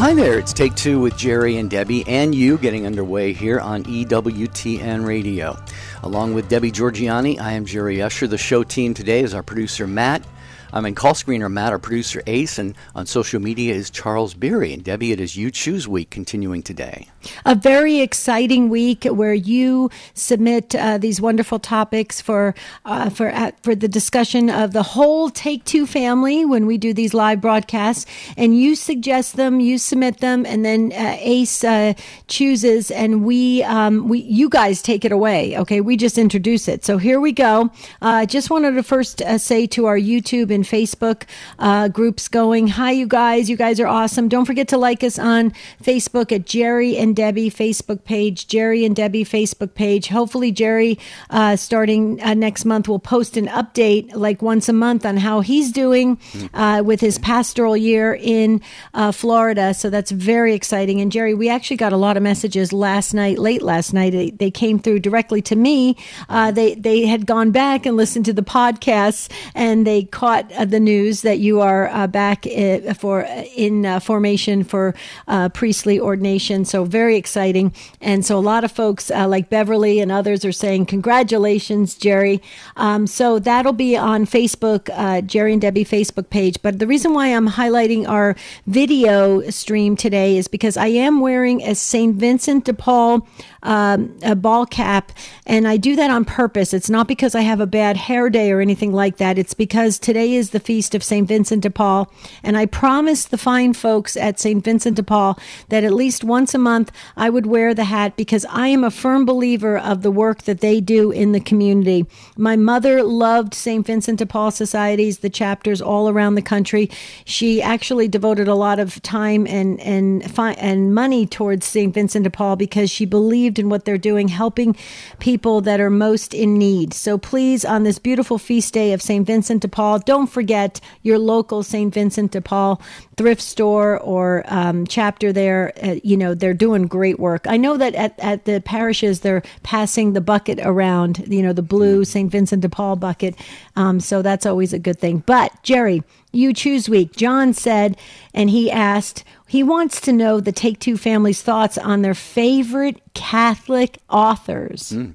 [0.00, 0.38] Hi there.
[0.38, 5.62] It's Take Two with Jerry and Debbie and you getting underway here on EWTN Radio.
[6.04, 8.26] Along with Debbie Georgianni, I am Jerry Usher.
[8.26, 10.24] The show team today is our producer, Matt.
[10.72, 14.72] I'm in call screener Matt, our producer Ace, and on social media is Charles Beery.
[14.72, 17.08] And Debbie, it is You Choose Week continuing today.
[17.44, 23.50] A very exciting week where you submit uh, these wonderful topics for uh, for uh,
[23.62, 28.06] for the discussion of the whole Take Two family when we do these live broadcasts,
[28.36, 31.94] and you suggest them, you submit them, and then uh, Ace uh,
[32.28, 35.58] chooses, and we um, we you guys take it away.
[35.58, 36.84] Okay, we just introduce it.
[36.84, 37.70] So here we go.
[38.00, 41.22] I just wanted to first say to our YouTube and and Facebook
[41.58, 42.68] uh, groups going.
[42.68, 43.48] Hi, you guys.
[43.48, 44.28] You guys are awesome.
[44.28, 45.52] Don't forget to like us on
[45.82, 50.08] Facebook at Jerry and Debbie Facebook page, Jerry and Debbie Facebook page.
[50.08, 50.98] Hopefully, Jerry,
[51.30, 55.40] uh, starting uh, next month, will post an update like once a month on how
[55.40, 56.18] he's doing
[56.52, 58.60] uh, with his pastoral year in
[58.92, 59.72] uh, Florida.
[59.72, 61.00] So that's very exciting.
[61.00, 64.10] And Jerry, we actually got a lot of messages last night, late last night.
[64.10, 65.96] They, they came through directly to me.
[66.28, 70.64] Uh, they they had gone back and listened to the podcasts, and they caught uh,
[70.64, 73.22] the news that you are uh, back uh, for
[73.56, 74.94] in uh, formation for
[75.28, 76.64] uh, priestly ordination.
[76.64, 77.72] So very exciting.
[78.00, 82.42] And so a lot of folks like Beverly and others are saying congratulations, Jerry.
[82.76, 84.86] Um, so that'll be on Facebook,
[85.26, 86.58] Jerry and Debbie Facebook page.
[86.62, 91.62] But the reason why I'm highlighting our video stream today is because I am wearing
[91.62, 92.16] a St.
[92.16, 93.26] Vincent de Paul
[93.62, 95.12] um, a ball cap,
[95.46, 96.72] and I do that on purpose.
[96.72, 99.38] It's not because I have a bad hair day or anything like that.
[99.38, 101.28] It's because today is the feast of St.
[101.28, 102.10] Vincent de Paul,
[102.42, 104.64] and I promised the fine folks at St.
[104.64, 105.38] Vincent de Paul
[105.68, 108.90] that at least once a month I would wear the hat because I am a
[108.90, 112.06] firm believer of the work that they do in the community.
[112.38, 113.86] My mother loved St.
[113.86, 116.90] Vincent de Paul societies, the chapters all around the country.
[117.26, 121.92] She actually devoted a lot of time and and and money towards St.
[121.92, 124.74] Vincent de Paul because she believed in what they're doing, helping
[125.18, 126.94] people that are most in need.
[126.94, 129.26] So please, on this beautiful feast day of St.
[129.26, 131.92] Vincent de Paul, don't forget your local St.
[131.92, 132.80] Vincent de Paul
[133.16, 135.72] thrift store or um, chapter there.
[135.82, 137.46] Uh, you know, they're doing great work.
[137.46, 141.62] I know that at, at the parishes, they're passing the bucket around, you know, the
[141.62, 142.30] blue St.
[142.30, 143.34] Vincent de Paul bucket.
[143.76, 145.22] Um, so that's always a good thing.
[145.26, 146.02] But, Jerry,
[146.32, 147.16] you choose week.
[147.16, 147.96] John said,
[148.32, 153.00] and he asked, he wants to know the Take Two family's thoughts on their favorite
[153.14, 154.92] Catholic authors.
[154.92, 155.14] Mm.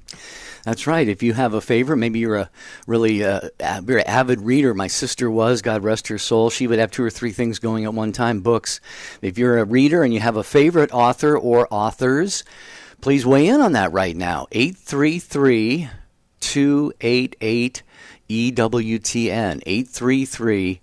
[0.66, 1.06] That's right.
[1.06, 2.50] If you have a favorite, maybe you're a
[2.88, 3.50] really uh,
[3.82, 4.74] very avid reader.
[4.74, 6.50] My sister was, God rest her soul.
[6.50, 8.80] She would have two or three things going at one time, books.
[9.22, 12.42] If you're a reader and you have a favorite author or authors,
[13.00, 14.48] please weigh in on that right now.
[14.50, 15.88] 833
[16.40, 17.82] 288
[18.28, 19.62] EWTN.
[19.64, 20.80] 833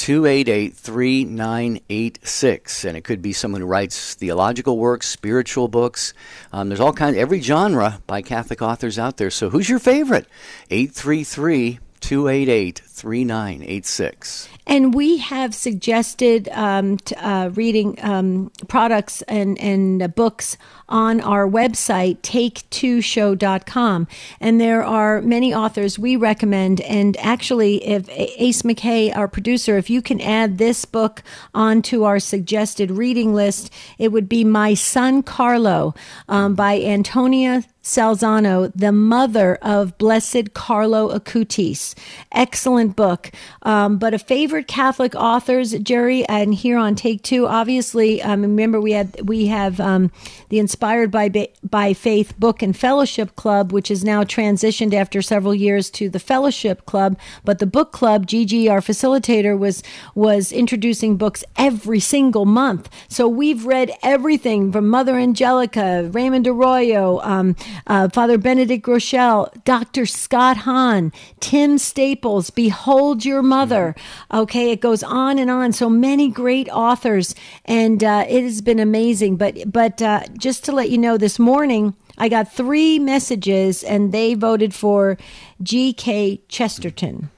[0.00, 2.84] 288 3986.
[2.86, 6.14] And it could be someone who writes theological works, spiritual books.
[6.54, 9.30] Um, there's all kinds, every genre by Catholic authors out there.
[9.30, 10.26] So who's your favorite?
[10.70, 14.48] 833 288 3986.
[14.66, 20.56] And we have suggested um, uh, reading um, products and, and uh, books
[20.88, 24.08] on our website, take2show.com.
[24.40, 26.80] And there are many authors we recommend.
[26.80, 31.22] And actually, if Ace McKay, our producer, if you can add this book
[31.54, 35.94] onto our suggested reading list, it would be My Son Carlo
[36.28, 41.96] um, by Antonia Salzano, the mother of Blessed Carlo Acutis.
[42.30, 43.32] Excellent book.
[43.62, 48.80] Um, but a favorite Catholic authors, Jerry, and here on Take Two, obviously, um, remember
[48.80, 50.12] we had we have um,
[50.50, 55.54] the Inspired by by Faith Book and Fellowship Club, which is now transitioned after several
[55.54, 57.18] years to the Fellowship Club.
[57.44, 59.82] But the book club, Gigi, our facilitator, was
[60.14, 62.88] was introducing books every single month.
[63.08, 67.20] So we've read everything from Mother Angelica, Raymond Arroyo.
[67.22, 70.06] Um, uh, Father Benedict Groeschel, Dr.
[70.06, 73.94] Scott Hahn, Tim Staples, Behold Your Mother.
[74.32, 75.72] Okay, it goes on and on.
[75.72, 77.34] So many great authors,
[77.64, 79.36] and uh, it has been amazing.
[79.36, 84.12] But but uh, just to let you know, this morning I got three messages, and
[84.12, 85.16] they voted for
[85.62, 86.42] G.K.
[86.48, 87.30] Chesterton.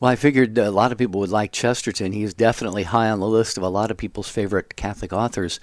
[0.00, 2.12] Well, I figured a lot of people would like Chesterton.
[2.12, 5.60] He is definitely high on the list of a lot of people's favorite Catholic authors.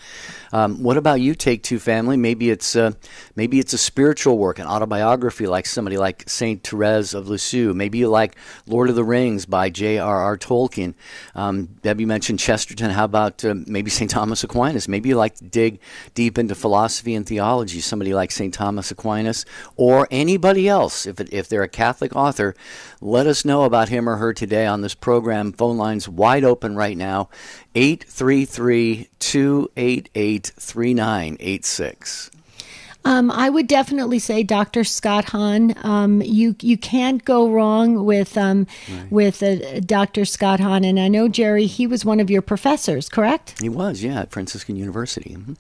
[0.53, 2.17] Um, what about you, Take Two Family?
[2.17, 2.91] Maybe it's uh,
[3.35, 7.73] maybe it's a spiritual work, an autobiography, like somebody like Saint Therese of Lisieux.
[7.73, 8.35] Maybe you like
[8.67, 10.37] Lord of the Rings by J.R.R.
[10.37, 10.93] Tolkien.
[11.33, 12.91] Um, Debbie mentioned Chesterton.
[12.91, 14.87] How about uh, maybe Saint Thomas Aquinas?
[14.87, 15.79] Maybe you like to dig
[16.13, 17.79] deep into philosophy and theology.
[17.79, 19.45] Somebody like Saint Thomas Aquinas,
[19.75, 21.07] or anybody else.
[21.07, 22.53] If it, if they're a Catholic author,
[23.01, 25.51] let us know about him or her her today on this program.
[25.51, 27.29] Phone lines wide open right now
[27.75, 32.31] 833 288 3986.
[33.05, 34.83] Um, I would definitely say Dr.
[34.83, 35.73] Scott Hahn.
[35.83, 39.09] Um, you you can't go wrong with um, right.
[39.11, 40.25] with uh, Dr.
[40.25, 41.67] Scott Hahn, and I know Jerry.
[41.67, 43.61] He was one of your professors, correct?
[43.61, 45.37] He was, yeah, at Franciscan University.
[45.37, 45.53] Mm-hmm.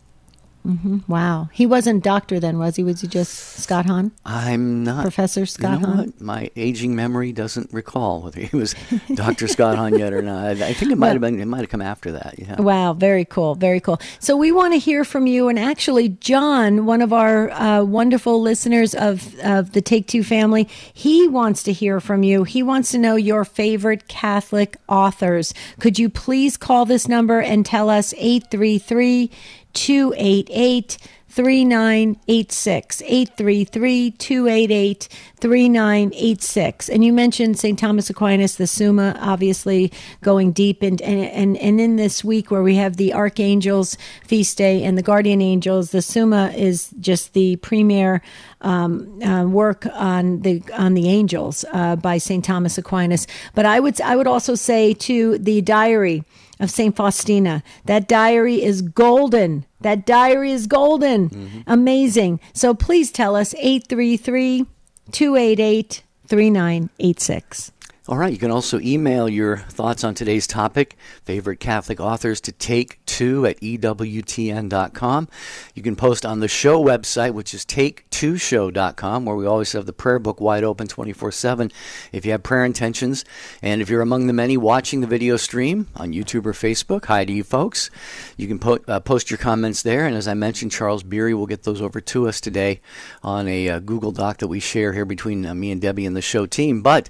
[0.67, 1.11] Mm-hmm.
[1.11, 1.49] Wow.
[1.53, 2.83] He wasn't doctor then, was he?
[2.83, 4.11] Was he just Scott Hahn?
[4.25, 5.01] I'm not.
[5.01, 6.13] Professor Scott you know Hahn?
[6.19, 8.75] My aging memory doesn't recall whether he was
[9.15, 9.47] Dr.
[9.47, 10.61] Scott Hahn yet or not.
[10.61, 12.35] I think it might have been, it might have come after that.
[12.37, 12.59] Yeah.
[12.61, 12.93] Wow.
[12.93, 13.55] Very cool.
[13.55, 13.99] Very cool.
[14.19, 15.47] So we want to hear from you.
[15.47, 20.67] And actually, John, one of our uh, wonderful listeners of, of the Take Two family,
[20.93, 22.43] he wants to hear from you.
[22.43, 25.53] He wants to know your favorite Catholic authors.
[25.79, 29.31] Could you please call this number and tell us 833
[29.73, 30.97] 288
[31.37, 35.07] 3986 833 288
[35.39, 39.91] 3986 and you mentioned st thomas aquinas the summa obviously
[40.23, 44.83] going deep and, and and in this week where we have the archangels feast day
[44.83, 48.19] and the guardian angels the summa is just the premier
[48.61, 53.27] um, uh, work on the on the angels uh, by st thomas aquinas.
[53.53, 56.23] But i would i would also say to the diary
[56.59, 56.95] of St.
[56.95, 57.63] Faustina.
[57.85, 59.65] That diary is golden.
[59.81, 61.29] That diary is golden.
[61.29, 61.59] Mm-hmm.
[61.67, 62.39] Amazing.
[62.53, 64.65] So please tell us 833
[65.11, 67.71] 288 3986.
[68.09, 68.31] All right.
[68.31, 70.95] You can also email your thoughts on today's topic,
[71.25, 75.27] favorite Catholic authors, to take two at EWTN.com.
[75.75, 79.91] You can post on the show website, which is take2show.com, where we always have the
[79.91, 81.69] prayer book wide open 24 7
[82.13, 83.25] if you have prayer intentions.
[83.61, 87.25] And if you're among the many watching the video stream on YouTube or Facebook, hi
[87.25, 87.89] to you folks.
[88.37, 90.05] You can po- uh, post your comments there.
[90.05, 92.79] And as I mentioned, Charles Beery will get those over to us today
[93.21, 96.15] on a uh, Google Doc that we share here between uh, me and Debbie and
[96.15, 96.81] the show team.
[96.81, 97.09] But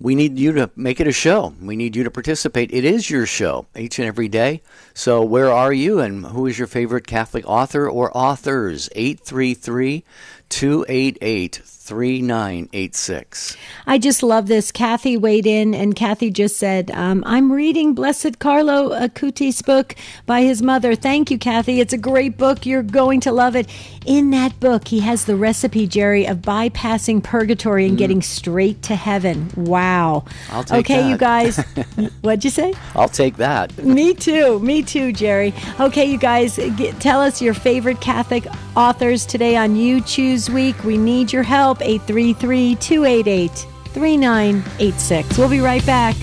[0.00, 1.54] we need you to make it a show.
[1.60, 2.72] We need you to participate.
[2.72, 4.62] It is your show each and every day.
[4.94, 8.88] So, where are you and who is your favorite Catholic author or authors?
[8.94, 10.02] 833
[10.48, 11.60] 288
[11.90, 13.56] 3986.
[13.84, 14.70] I just love this.
[14.70, 20.42] Kathy weighed in, and Kathy just said, um, I'm reading Blessed Carlo Acutis' book by
[20.42, 20.94] his mother.
[20.94, 21.80] Thank you, Kathy.
[21.80, 22.64] It's a great book.
[22.64, 23.68] You're going to love it.
[24.06, 27.98] In that book, he has the recipe, Jerry, of bypassing purgatory and mm.
[27.98, 29.50] getting straight to heaven.
[29.56, 30.26] Wow.
[30.50, 31.10] I'll take okay, that.
[31.10, 31.56] you guys.
[32.20, 32.72] what'd you say?
[32.94, 33.76] I'll take that.
[33.84, 34.60] Me too.
[34.60, 35.52] Me too, Jerry.
[35.80, 38.46] Okay, you guys, get, tell us your favorite Catholic
[38.76, 40.84] authors today on You Choose Week.
[40.84, 41.79] We need your help.
[41.82, 43.50] 833 288
[43.92, 45.38] 3986.
[45.38, 46.16] We'll be right back.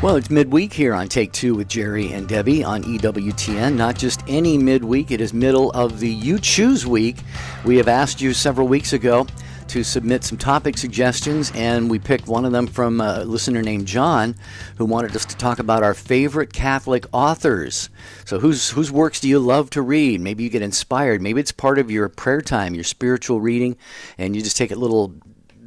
[0.00, 3.74] Well, it's midweek here on Take Two with Jerry and Debbie on EWTN.
[3.74, 7.16] Not just any midweek, it is middle of the You Choose Week.
[7.64, 9.26] We have asked you several weeks ago
[9.68, 13.86] to submit some topic suggestions, and we picked one of them from a listener named
[13.86, 14.34] John,
[14.76, 17.90] who wanted us to talk about our favorite Catholic authors.
[18.24, 20.20] So, whose whose works do you love to read?
[20.20, 21.22] Maybe you get inspired.
[21.22, 23.76] Maybe it's part of your prayer time, your spiritual reading,
[24.16, 25.14] and you just take a little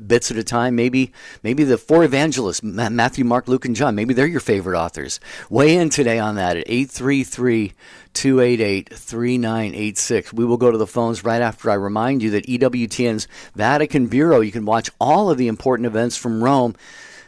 [0.07, 0.75] bits at a time.
[0.75, 1.11] Maybe
[1.43, 5.19] maybe the four evangelists, Matthew, Mark, Luke, and John, maybe they're your favorite authors.
[5.49, 7.73] Weigh in today on that at 833
[8.13, 10.33] 288 3986.
[10.33, 14.41] We will go to the phones right after I remind you that EWTN's Vatican Bureau,
[14.41, 16.75] you can watch all of the important events from Rome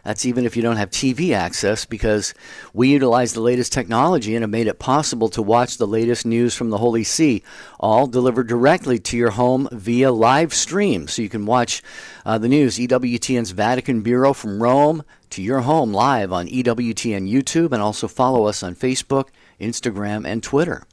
[0.03, 2.33] that's even if you don't have TV access, because
[2.73, 6.53] we utilize the latest technology and have made it possible to watch the latest news
[6.53, 7.41] from the Holy See,
[7.79, 11.07] all delivered directly to your home via live stream.
[11.07, 11.81] So you can watch
[12.25, 17.71] uh, the news, EWTN's Vatican Bureau from Rome to your home live on EWTN YouTube,
[17.71, 20.83] and also follow us on Facebook, Instagram, and Twitter.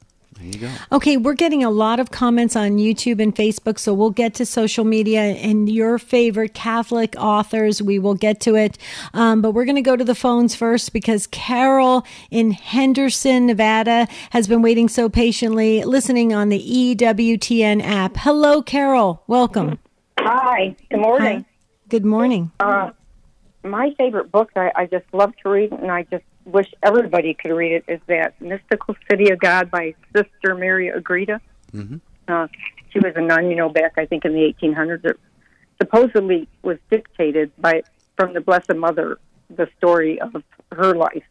[0.41, 0.71] There you go.
[0.93, 4.45] Okay, we're getting a lot of comments on YouTube and Facebook, so we'll get to
[4.45, 7.79] social media and your favorite Catholic authors.
[7.79, 8.77] We will get to it.
[9.13, 14.07] Um, but we're going to go to the phones first because Carol in Henderson, Nevada,
[14.31, 18.17] has been waiting so patiently, listening on the EWTN app.
[18.17, 19.21] Hello, Carol.
[19.27, 19.77] Welcome.
[20.19, 20.75] Hi.
[20.89, 21.39] Good morning.
[21.39, 21.45] Hi.
[21.87, 22.51] Good morning.
[22.59, 22.91] Uh,
[23.63, 27.51] my favorite book I, I just love to read, and I just wish everybody could
[27.51, 31.41] read it is that Mystical City of God by Sister Mary Agreda.
[31.73, 31.97] Mm-hmm.
[32.27, 32.47] Uh,
[32.89, 35.05] she was a nun, you know, back I think in the 1800s.
[35.05, 35.19] It
[35.81, 37.83] supposedly was dictated by
[38.17, 39.19] from the Blessed Mother
[39.49, 40.35] the story of
[40.71, 41.23] her life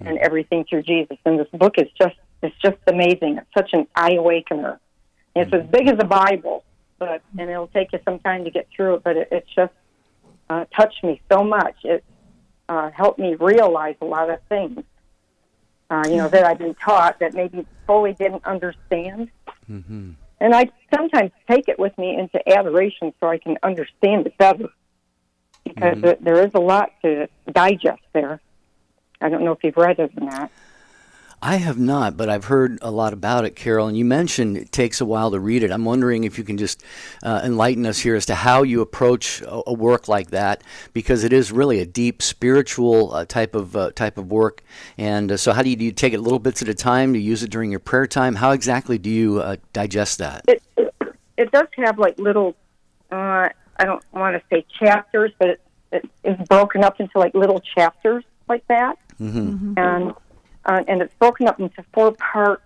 [0.00, 0.08] mm-hmm.
[0.08, 1.16] and everything through Jesus.
[1.24, 3.38] And this book is just it's just amazing.
[3.38, 4.78] It's such an eye awakener.
[5.34, 5.66] It's mm-hmm.
[5.66, 6.64] as big as the Bible,
[6.98, 9.04] but and it'll take you some time to get through it.
[9.04, 9.72] But it, it's just
[10.50, 11.76] uh, touched me so much.
[11.84, 12.04] It
[12.68, 14.82] uh, helped me realize a lot of things,
[15.90, 19.30] uh, you know, that I've been taught that maybe fully didn't understand.
[19.70, 20.10] Mm-hmm.
[20.40, 24.68] and I sometimes take it with me into adoration so I can understand it better
[25.64, 26.22] because mm-hmm.
[26.22, 28.40] there is a lot to digest there.
[29.22, 30.50] I don't know if you've read it or not.
[31.44, 33.86] I have not, but I've heard a lot about it, Carol.
[33.86, 35.70] And you mentioned it takes a while to read it.
[35.70, 36.82] I'm wondering if you can just
[37.22, 40.62] uh, enlighten us here as to how you approach a, a, work like that,
[40.94, 44.62] because it is really a deep spiritual uh, type of uh, type of work.
[44.96, 47.12] And uh, so, how do you, do you take it little bits at a time?
[47.12, 48.36] Do you use it during your prayer time?
[48.36, 50.44] How exactly do you uh, digest that?
[50.48, 50.94] It, it,
[51.36, 52.56] it, does have like little.
[53.12, 55.60] Uh, I don't want to say chapters, but it,
[55.92, 58.96] it is broken up into like little chapters like that.
[59.20, 59.38] Mm-hmm.
[59.38, 59.74] mm-hmm.
[59.76, 60.14] And
[60.64, 62.62] uh, and it's broken up into four parts.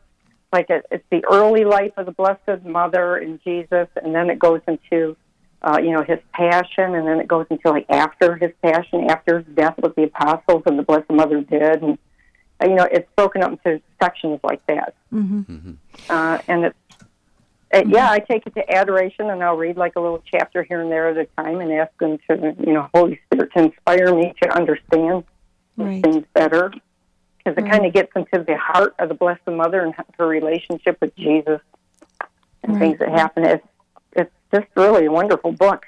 [0.52, 4.38] Like it, it's the early life of the Blessed Mother and Jesus, and then it
[4.38, 5.16] goes into,
[5.60, 9.40] uh, you know, his passion, and then it goes into like after his passion, after
[9.40, 11.98] his death, what the apostles and the Blessed Mother did, and
[12.62, 14.94] uh, you know, it's broken up into sections like that.
[15.12, 15.40] Mm-hmm.
[15.40, 15.72] mm-hmm.
[16.08, 16.76] Uh, and it's
[17.74, 20.80] uh, yeah, I take it to adoration, and I'll read like a little chapter here
[20.80, 24.14] and there at a time, and ask them to, you know, Holy Spirit to inspire
[24.14, 25.24] me to understand
[25.76, 26.02] right.
[26.02, 26.72] things better
[27.48, 27.72] because it mm-hmm.
[27.72, 31.60] kind of gets into the heart of the Blessed Mother and her relationship with Jesus
[32.62, 32.78] and right.
[32.78, 33.44] things that happen.
[33.44, 33.66] It's,
[34.12, 35.86] it's just really a wonderful book.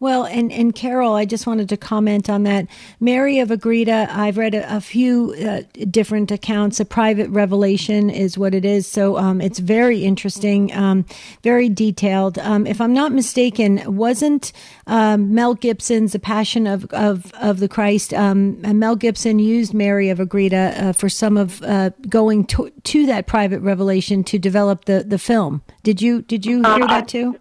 [0.00, 2.66] Well, and, and Carol, I just wanted to comment on that.
[3.00, 6.78] Mary of Agreda, I've read a, a few uh, different accounts.
[6.78, 8.86] A private revelation is what it is.
[8.86, 11.04] So um, it's very interesting, um,
[11.42, 12.38] very detailed.
[12.38, 14.52] Um, if I'm not mistaken, wasn't
[14.86, 18.14] um, Mel Gibson's The Passion of, of, of the Christ?
[18.14, 23.06] Um, Mel Gibson used Mary of Agreda uh, for some of uh, going to, to
[23.06, 25.62] that private revelation to develop the, the film.
[25.82, 27.36] Did you did you hear that too?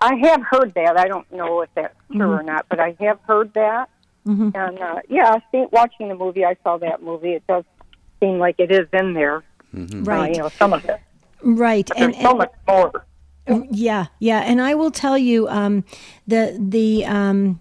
[0.00, 0.98] I have heard that.
[0.98, 2.40] I don't know if that's true mm-hmm.
[2.40, 3.90] or not, but I have heard that.
[4.26, 4.50] Mm-hmm.
[4.54, 7.32] And uh, yeah, I see, watching the movie, I saw that movie.
[7.32, 7.64] It does
[8.20, 9.42] seem like it is in there,
[9.74, 10.04] mm-hmm.
[10.04, 10.30] right?
[10.30, 11.00] Uh, you know, some of it,
[11.42, 11.86] right?
[11.86, 13.06] But and, there's so much more.
[13.70, 15.84] Yeah, yeah, and I will tell you, um,
[16.26, 17.60] the the um,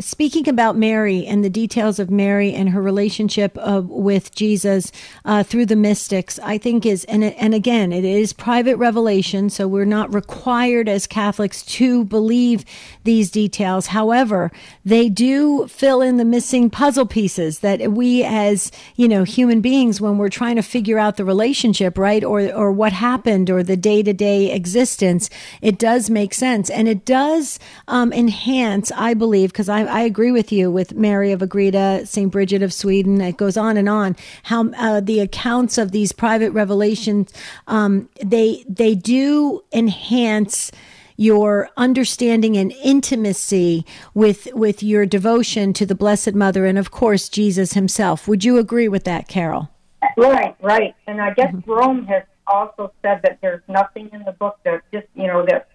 [0.00, 4.90] speaking about Mary and the details of Mary and her relationship uh, with Jesus
[5.24, 9.68] uh, through the mystics, I think is and and again, it is private revelation, so
[9.68, 12.64] we're not required as Catholics to believe
[13.04, 13.88] these details.
[13.88, 14.50] However,
[14.84, 20.00] they do fill in the missing puzzle pieces that we, as you know, human beings,
[20.00, 23.76] when we're trying to figure out the relationship, right, or or what happened, or the
[23.76, 25.30] day to day existence,
[25.62, 30.32] it does make sense, and it does um, enhance, I believe, because I, I, agree
[30.32, 32.32] with you with Mary of Agreda, St.
[32.32, 33.20] Bridget of Sweden.
[33.20, 34.16] It goes on and on.
[34.42, 37.32] How uh, the accounts of these private revelations,
[37.68, 40.72] um, they they do enhance
[41.16, 43.84] your understanding and intimacy
[44.14, 48.26] with with your devotion to the Blessed Mother and of course Jesus himself.
[48.26, 49.68] Would you agree with that, Carol?
[50.16, 50.94] Right, right.
[51.06, 51.70] And I guess mm-hmm.
[51.70, 55.68] Rome has also said that there's nothing in the book that just you know that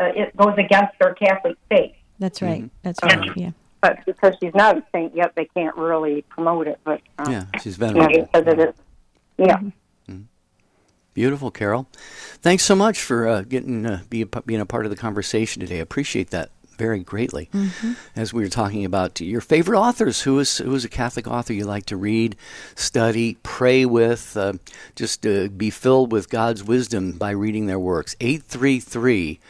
[0.00, 1.94] uh, it goes against their Catholic faith.
[2.20, 2.60] That's right.
[2.62, 2.68] Mm-hmm.
[2.82, 3.18] That's right.
[3.18, 3.50] Um, yeah.
[3.80, 6.78] But because she's not a saint yet, they can't really promote it.
[6.84, 8.14] But um, yeah, she's venerable.
[8.14, 8.74] Yeah, because it is.
[9.38, 9.56] Yeah.
[9.56, 9.70] Mm-hmm.
[11.14, 11.88] Beautiful, Carol.
[12.40, 15.60] Thanks so much for uh, getting uh, be a, being a part of the conversation
[15.60, 15.78] today.
[15.78, 17.50] I appreciate that very greatly.
[17.52, 17.92] Mm-hmm.
[18.16, 21.52] As we were talking about your favorite authors, who is who is a Catholic author
[21.52, 22.36] you like to read,
[22.74, 24.54] study, pray with, uh,
[24.94, 28.14] just uh, be filled with God's wisdom by reading their works.
[28.20, 29.40] Eight three three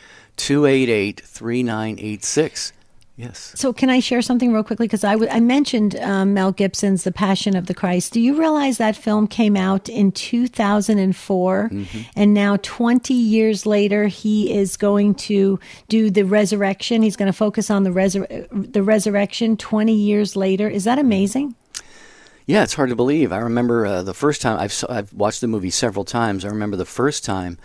[0.40, 2.72] 288 3986.
[3.16, 3.52] Yes.
[3.54, 4.86] So, can I share something real quickly?
[4.86, 8.14] Because I, w- I mentioned um, Mel Gibson's The Passion of the Christ.
[8.14, 11.68] Do you realize that film came out in 2004?
[11.70, 11.98] Mm-hmm.
[12.16, 17.02] And now, 20 years later, he is going to do the resurrection.
[17.02, 20.66] He's going to focus on the, resur- the resurrection 20 years later.
[20.66, 21.54] Is that amazing?
[22.46, 23.32] Yeah, it's hard to believe.
[23.32, 26.42] I remember uh, the first time I've, I've watched the movie several times.
[26.42, 27.58] I remember the first time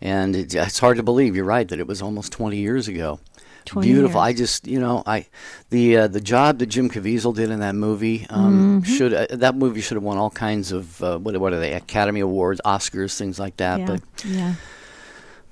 [0.00, 1.36] and it, it's hard to believe.
[1.36, 3.20] You're right that it was almost 20 years ago.
[3.64, 4.20] Beautiful.
[4.20, 4.28] Years.
[4.28, 5.26] I just, you know, I
[5.68, 8.92] the uh, the job that Jim Caviezel did in that movie um, mm-hmm.
[8.92, 11.74] should uh, that movie should have won all kinds of uh, what what are they
[11.74, 13.80] Academy Awards, Oscars, things like that.
[13.80, 13.86] Yeah.
[13.86, 14.54] But yeah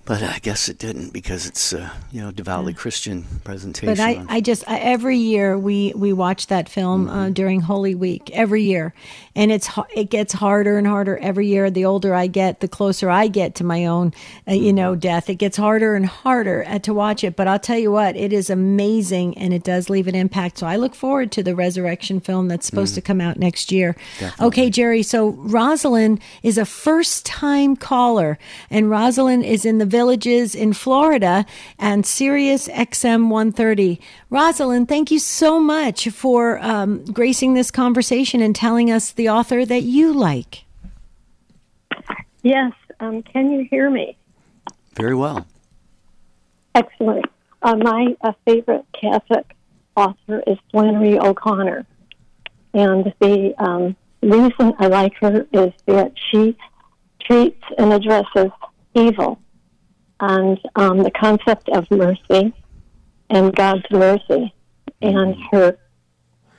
[0.09, 2.79] but I guess it didn't because it's uh, you know devoutly yeah.
[2.79, 3.95] Christian presentation.
[3.95, 7.21] But I, I just I, every year we we watch that film uh, mm-hmm.
[7.21, 8.95] uh, during Holy Week every year,
[9.37, 11.71] and it's it gets harder and harder every year.
[11.71, 14.15] The older I get, the closer I get to my own
[14.49, 15.01] uh, you know mm-hmm.
[15.01, 15.29] death.
[15.29, 17.37] It gets harder and harder uh, to watch it.
[17.37, 20.57] But I'll tell you what, it is amazing, and it does leave an impact.
[20.57, 23.03] So I look forward to the resurrection film that's supposed mm-hmm.
[23.03, 23.95] to come out next year.
[24.19, 24.47] Definitely.
[24.47, 25.03] Okay, Jerry.
[25.03, 28.39] So Rosalind is a first time caller,
[28.71, 31.45] and Rosalind is in the villages in Florida
[31.77, 34.01] and Sirius XM 130.
[34.31, 39.65] Rosalind, thank you so much for um, gracing this conversation and telling us the author
[39.65, 40.65] that you like.
[42.45, 42.73] Yes.
[43.01, 44.17] Um, can you hear me?
[44.95, 45.45] Very well.
[46.77, 47.27] Excellent.
[47.61, 49.53] Uh, my uh, favorite Catholic
[49.97, 51.85] author is Flannery O'Connor.
[52.73, 56.57] And the um, reason I like her is that she
[57.21, 58.53] treats and addresses
[58.95, 59.41] evil
[60.21, 62.53] and um, the concept of mercy
[63.31, 64.53] and God's mercy.
[65.01, 65.79] And her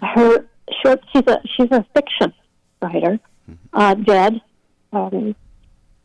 [0.01, 0.45] her
[0.81, 2.33] short she's a she's a fiction
[2.81, 3.19] writer,
[3.73, 4.41] uh, dead,
[4.93, 5.35] um,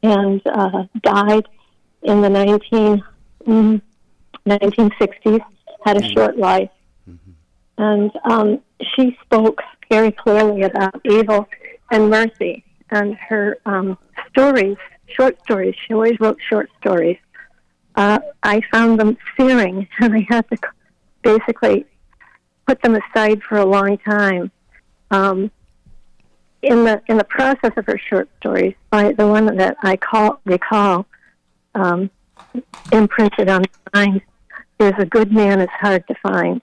[0.02, 1.46] and uh, died
[2.02, 3.02] in the 19,
[3.46, 3.82] mm,
[4.46, 5.40] 1960s.
[5.84, 6.70] Had a short life,
[7.78, 8.60] and um,
[8.94, 11.46] she spoke very clearly about evil
[11.90, 12.64] and mercy.
[12.90, 13.98] And her um,
[14.30, 17.18] stories, short stories, she always wrote short stories.
[17.96, 20.58] Uh, I found them searing, and I had to
[21.22, 21.86] basically
[22.66, 24.50] put them aside for a long time.
[25.10, 25.50] Um,
[26.62, 30.40] in the in the process of her short stories, by the one that I call
[30.44, 31.06] recall
[31.74, 32.10] um,
[32.90, 34.22] imprinted on my mind
[34.80, 36.62] is a good man is hard to find,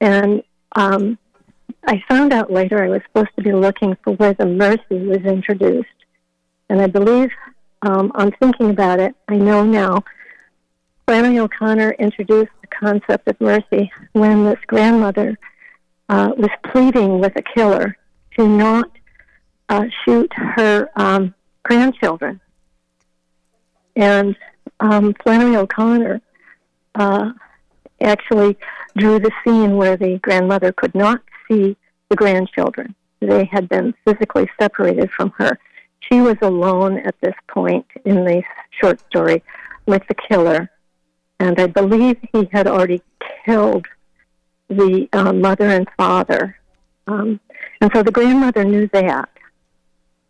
[0.00, 0.42] and
[0.76, 1.18] um,
[1.86, 5.22] I found out later I was supposed to be looking for where the mercy was
[5.24, 5.88] introduced,
[6.68, 7.30] and I believe
[7.82, 10.04] um, on thinking about it, I know now.
[11.06, 15.38] Flannery O'Connor introduced the concept of mercy when this grandmother
[16.08, 17.96] uh, was pleading with a killer
[18.36, 18.90] to not
[19.68, 21.32] uh, shoot her um,
[21.62, 22.40] grandchildren.
[23.94, 24.36] And
[24.80, 26.20] um, Flannery O'Connor
[26.96, 27.32] uh,
[28.00, 28.58] actually
[28.96, 31.76] drew the scene where the grandmother could not see
[32.08, 32.96] the grandchildren.
[33.20, 35.58] They had been physically separated from her.
[36.00, 39.42] She was alone at this point in the short story
[39.86, 40.68] with the killer.
[41.38, 43.02] And I believe he had already
[43.44, 43.86] killed
[44.68, 46.56] the uh, mother and father.
[47.06, 47.40] Um,
[47.80, 49.28] and so the grandmother knew that.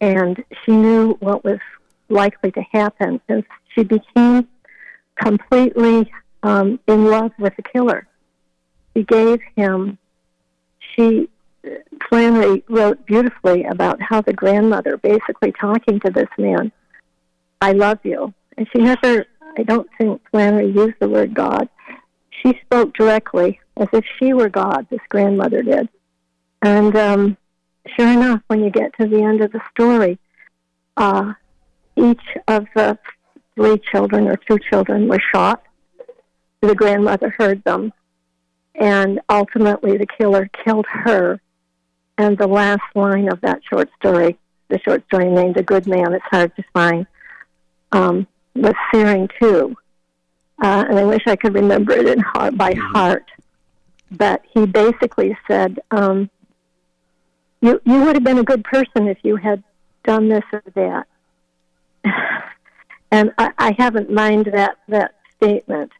[0.00, 1.59] And she knew what was
[2.09, 3.20] likely to happen.
[3.28, 4.48] And she became
[5.16, 6.11] completely
[6.42, 8.07] um, in love with the killer.
[8.94, 9.98] She gave him,
[10.94, 11.28] she,
[12.09, 16.72] Flannery wrote beautifully about how the grandmother basically talking to this man,
[17.61, 18.33] I love you.
[18.57, 19.26] And she never,
[19.58, 21.68] I don't think Flannery used the word God.
[22.30, 25.88] She spoke directly as if she were God, this grandmother did.
[26.62, 27.36] And um,
[27.96, 30.18] sure enough, when you get to the end of the story,
[30.96, 31.34] uh,
[31.96, 32.98] each of the
[33.54, 35.62] three children or two children were shot.
[36.60, 37.92] The grandmother heard them,
[38.74, 41.40] and ultimately the killer killed her.
[42.18, 44.38] And the last line of that short story,
[44.68, 47.06] the short story named "A Good Man," it's hard to find,
[47.92, 48.26] um,
[48.58, 49.76] was searing too.
[50.62, 53.30] Uh, and I wish I could remember it in heart by heart.
[54.10, 56.30] But he basically said, um,
[57.60, 59.62] "You you would have been a good person if you had
[60.04, 61.06] done this or that."
[63.10, 65.92] and I, I haven't minded that that statement.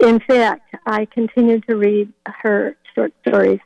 [0.00, 3.60] In fact, I continued to read her short stories.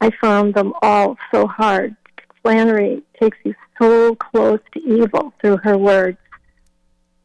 [0.00, 1.96] I found them all so hard.
[2.42, 6.18] Flannery takes you so close to evil through her words.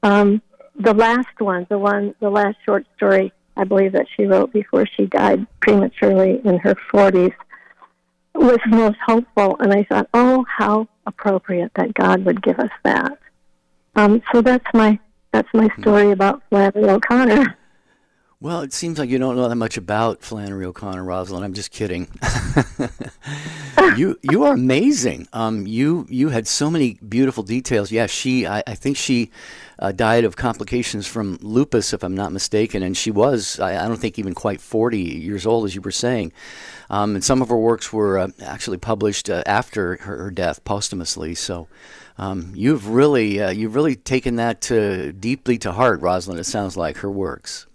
[0.03, 0.41] Um,
[0.79, 4.85] the last one, the one, the last short story, I believe that she wrote before
[4.85, 7.33] she died prematurely in her 40s,
[8.35, 9.57] was most hopeful.
[9.59, 13.17] And I thought, oh, how appropriate that God would give us that.
[13.95, 14.99] Um, so that's my
[15.31, 17.57] that's my story about Flannery O'Connor.
[18.39, 21.43] Well, it seems like you don't know that much about Flannery O'Connor, Rosalind.
[21.43, 22.08] I'm just kidding.
[23.97, 25.28] you you are amazing.
[25.34, 27.91] Um, you you had so many beautiful details.
[27.91, 29.32] Yeah, she I, I think she
[29.80, 33.88] uh, died of complications from lupus, if I'm not mistaken, and she was I, I
[33.88, 36.32] don't think even quite 40 years old, as you were saying.
[36.91, 40.63] Um, and some of her works were uh, actually published uh, after her, her, death
[40.63, 41.34] posthumously.
[41.34, 41.67] So.
[42.19, 46.39] Um, you've really uh, you've really taken that to, deeply to heart, Rosalind.
[46.39, 47.66] It sounds like her works.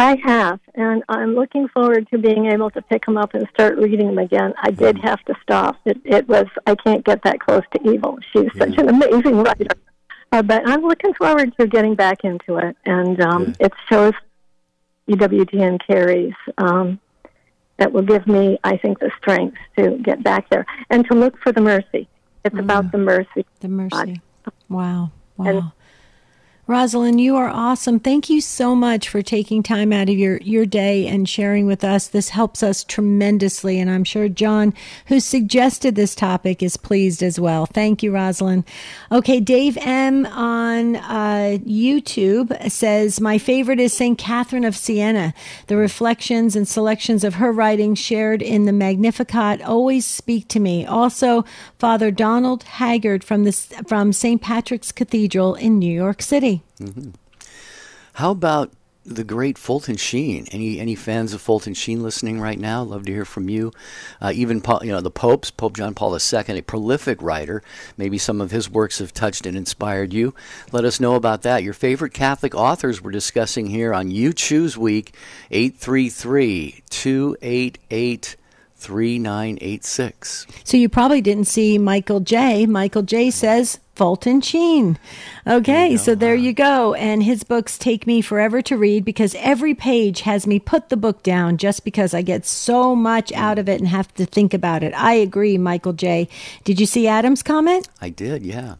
[0.00, 3.76] I have, and I'm looking forward to being able to pick them up and start
[3.76, 4.54] reading them again.
[4.62, 5.04] I did mm.
[5.04, 5.76] have to stop.
[5.84, 8.18] It, it was I can't get that close to evil.
[8.32, 8.64] She's yeah.
[8.64, 9.76] such an amazing writer,
[10.32, 12.76] uh, but I'm looking forward to getting back into it.
[12.86, 14.14] And um, it shows
[15.08, 16.98] EWTN carries um,
[17.76, 21.38] that will give me, I think, the strength to get back there and to look
[21.42, 22.08] for the mercy.
[22.44, 22.60] It's mm.
[22.60, 23.44] about the mercy.
[23.60, 24.22] The mercy.
[24.68, 25.12] Wow.
[25.36, 25.46] Wow.
[25.46, 25.62] And
[26.70, 27.98] Rosalind, you are awesome.
[27.98, 31.82] Thank you so much for taking time out of your, your day and sharing with
[31.82, 32.06] us.
[32.06, 33.80] This helps us tremendously.
[33.80, 34.72] And I'm sure John,
[35.06, 37.66] who suggested this topic, is pleased as well.
[37.66, 38.62] Thank you, Rosalind.
[39.10, 40.26] Okay, Dave M.
[40.26, 44.16] on uh, YouTube says, My favorite is St.
[44.16, 45.34] Catherine of Siena.
[45.66, 50.86] The reflections and selections of her writings shared in the Magnificat always speak to me.
[50.86, 51.44] Also,
[51.80, 53.50] Father Donald Haggerty from, the,
[53.88, 54.40] from St.
[54.40, 56.59] Patrick's Cathedral in New York City.
[56.80, 57.10] Mm-hmm.
[58.14, 58.72] How about
[59.04, 60.46] the great Fulton Sheen.
[60.50, 62.82] Any any fans of Fulton Sheen listening right now?
[62.82, 63.72] Love to hear from you.
[64.20, 67.62] Uh, even you know the popes, Pope John Paul II, a prolific writer.
[67.96, 70.34] Maybe some of his works have touched and inspired you.
[70.72, 71.62] Let us know about that.
[71.62, 75.14] Your favorite Catholic authors we're discussing here on You Choose Week
[75.50, 78.36] 833 288
[78.76, 80.46] 3986.
[80.64, 82.64] So you probably didn't see Michael J.
[82.66, 84.98] Michael J says Fulton Sheen.
[85.46, 86.94] Okay, so there you go.
[86.94, 90.96] And his books take me forever to read because every page has me put the
[90.96, 94.54] book down just because I get so much out of it and have to think
[94.54, 94.94] about it.
[94.94, 96.30] I agree, Michael J.
[96.64, 97.90] Did you see Adam's comment?
[98.00, 98.76] I did, yeah.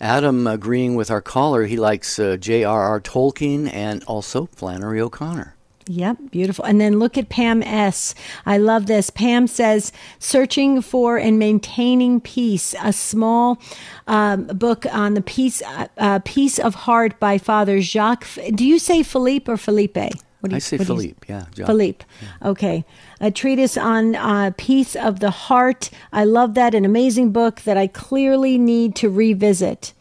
[0.00, 3.00] Adam agreeing with our caller, he likes uh, J.R.R.
[3.00, 5.56] Tolkien and also Flannery O'Connor.
[5.86, 6.64] Yep, beautiful.
[6.64, 8.14] And then look at Pam S.
[8.46, 9.10] I love this.
[9.10, 13.60] Pam says, Searching for and Maintaining Peace, a small
[14.06, 18.28] um, book on the peace, uh, uh, peace of Heart by Father Jacques.
[18.54, 19.96] Do you say Philippe or Felipe?
[20.42, 21.46] What do you, I say Philippe, yeah.
[21.54, 21.66] John.
[21.66, 22.48] Philippe, yeah.
[22.50, 22.84] okay.
[23.20, 25.88] A treatise on uh, peace of the heart.
[26.12, 26.74] I love that.
[26.74, 29.92] An amazing book that I clearly need to revisit.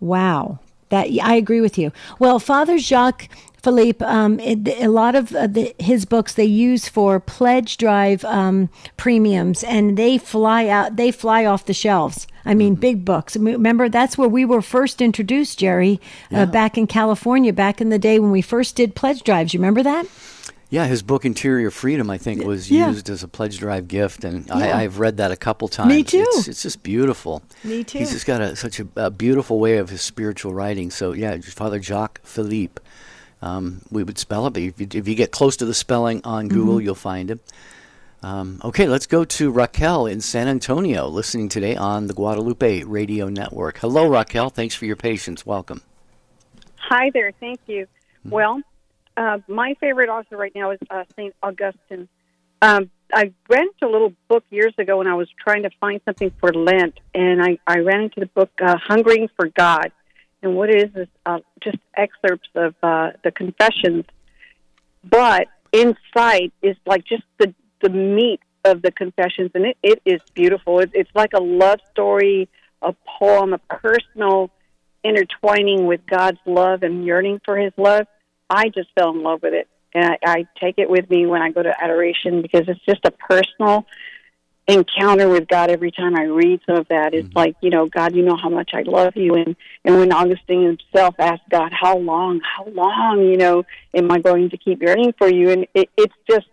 [0.00, 0.60] Wow.
[0.90, 1.92] That I agree with you.
[2.18, 3.28] Well, Father Jacques
[3.62, 8.24] Philippe, um, it, a lot of uh, the, his books they use for pledge drive
[8.24, 10.96] um, premiums, and they fly out.
[10.96, 12.26] They fly off the shelves.
[12.44, 12.80] I mean, mm-hmm.
[12.80, 13.36] big books.
[13.36, 16.00] Remember, that's where we were first introduced, Jerry,
[16.32, 16.42] uh, yeah.
[16.42, 19.52] uh, back in California, back in the day when we first did pledge drives.
[19.52, 20.06] You remember that?
[20.70, 22.88] Yeah, his book Interior Freedom, I think, was yeah.
[22.88, 24.54] used as a pledge drive gift, and yeah.
[24.54, 25.88] I, have read that a couple times.
[25.88, 26.24] Me too.
[26.28, 27.42] It's, it's just beautiful.
[27.64, 27.98] Me too.
[27.98, 30.92] He's just got a, such a, a, beautiful way of his spiritual writing.
[30.92, 32.80] So yeah, Father Jacques Philippe.
[33.42, 36.20] Um, we would spell it, but if you, if you, get close to the spelling
[36.24, 36.84] on Google, mm-hmm.
[36.84, 37.40] you'll find it.
[38.22, 43.28] Um, okay, let's go to Raquel in San Antonio, listening today on the Guadalupe Radio
[43.30, 43.78] Network.
[43.78, 44.50] Hello, Raquel.
[44.50, 45.46] Thanks for your patience.
[45.46, 45.80] Welcome.
[46.76, 47.32] Hi there.
[47.32, 47.86] Thank you.
[47.86, 48.30] Mm-hmm.
[48.30, 48.62] Well,
[49.16, 51.34] uh, my favorite author right now is uh, St.
[51.42, 52.08] Augustine.
[52.62, 56.00] Um, I ran into a little book years ago when I was trying to find
[56.04, 59.90] something for Lent, and I, I ran into the book uh, Hungering for God
[60.42, 64.04] and what it is is uh, just excerpts of uh, the confessions,
[65.04, 70.20] but inside is like just the the meat of the confessions, and it, it is
[70.34, 70.80] beautiful.
[70.80, 72.48] It, it's like a love story,
[72.82, 74.50] a poem, a personal
[75.02, 78.06] intertwining with God's love and yearning for His love.
[78.50, 81.40] I just fell in love with it, and I, I take it with me when
[81.40, 83.86] I go to adoration because it's just a personal
[84.66, 87.14] encounter with God every time I read some of that.
[87.14, 87.38] It's mm-hmm.
[87.38, 89.34] like, you know, God, you know how much I love you.
[89.34, 94.20] And, and when Augustine himself asked God, how long, how long, you know, am I
[94.20, 95.50] going to keep yearning for you?
[95.50, 96.46] And it, it's just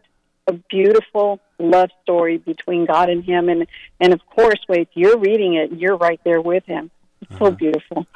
[0.47, 3.49] a beautiful love story between God and him.
[3.49, 3.67] And,
[3.99, 6.89] and of course, if you're reading it, you're right there with him.
[7.21, 7.45] It's uh-huh.
[7.45, 8.07] so beautiful.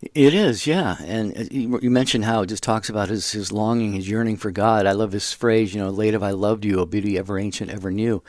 [0.00, 0.96] It is, yeah.
[1.02, 4.52] And uh, you mentioned how it just talks about his, his longing, his yearning for
[4.52, 4.86] God.
[4.86, 7.72] I love this phrase, you know, late have I loved you, O beauty ever ancient,
[7.72, 8.22] ever new.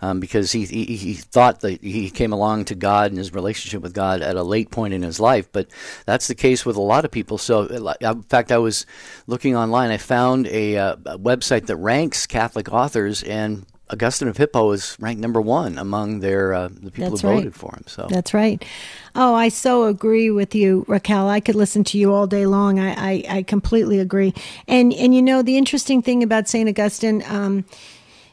[0.00, 3.82] Um, because he, he, he thought that he came along to God and his relationship
[3.82, 5.50] with God at a late point in his life.
[5.50, 5.68] But
[6.06, 7.36] that's the case with a lot of people.
[7.36, 8.86] So, uh, in fact, I was
[9.26, 9.90] looking online.
[9.90, 14.96] I found a, uh, a website that ranks Catholic authors, and Augustine of Hippo is
[15.00, 17.36] ranked number one among their uh, the people That's who right.
[17.36, 17.84] voted for him.
[17.86, 18.64] So That's right.
[19.14, 21.28] Oh, I so agree with you, Raquel.
[21.28, 22.78] I could listen to you all day long.
[22.78, 24.34] I, I, I completely agree.
[24.66, 27.64] And and you know the interesting thing about Saint Augustine, um,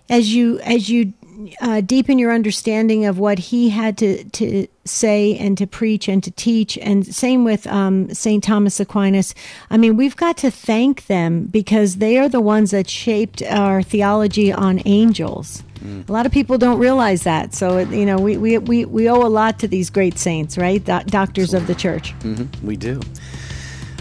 [0.09, 1.13] as you as you
[1.61, 6.23] uh, deepen your understanding of what he had to, to say and to preach and
[6.23, 6.77] to teach.
[6.77, 8.43] And same with um, St.
[8.43, 9.33] Thomas Aquinas.
[9.69, 13.81] I mean, we've got to thank them because they are the ones that shaped our
[13.81, 15.63] theology on angels.
[15.79, 16.07] Mm.
[16.07, 17.53] A lot of people don't realize that.
[17.53, 20.83] So, you know, we, we, we, we owe a lot to these great saints, right?
[20.83, 22.13] Do- doctors of the church.
[22.19, 22.65] Mm-hmm.
[22.65, 23.01] We do.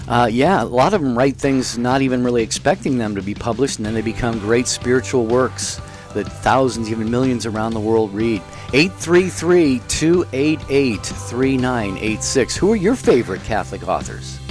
[0.06, 3.34] Uh, yeah, a lot of them write things not even really expecting them to be
[3.34, 5.80] published, and then they become great spiritual works
[6.14, 8.42] that thousands, even millions around the world read.
[8.72, 12.57] 833 288 3986.
[12.57, 14.43] Who are your favorite Catholic authors?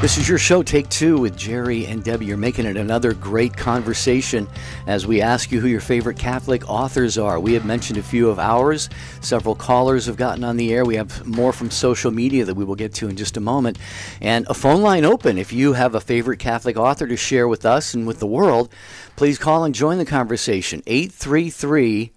[0.00, 2.24] This is your show, Take Two, with Jerry and Debbie.
[2.24, 4.48] You're making it another great conversation
[4.86, 7.38] as we ask you who your favorite Catholic authors are.
[7.38, 8.88] We have mentioned a few of ours.
[9.20, 10.86] Several callers have gotten on the air.
[10.86, 13.76] We have more from social media that we will get to in just a moment.
[14.22, 15.36] And a phone line open.
[15.36, 18.72] If you have a favorite Catholic author to share with us and with the world,
[19.16, 20.82] please call and join the conversation.
[20.86, 22.10] 833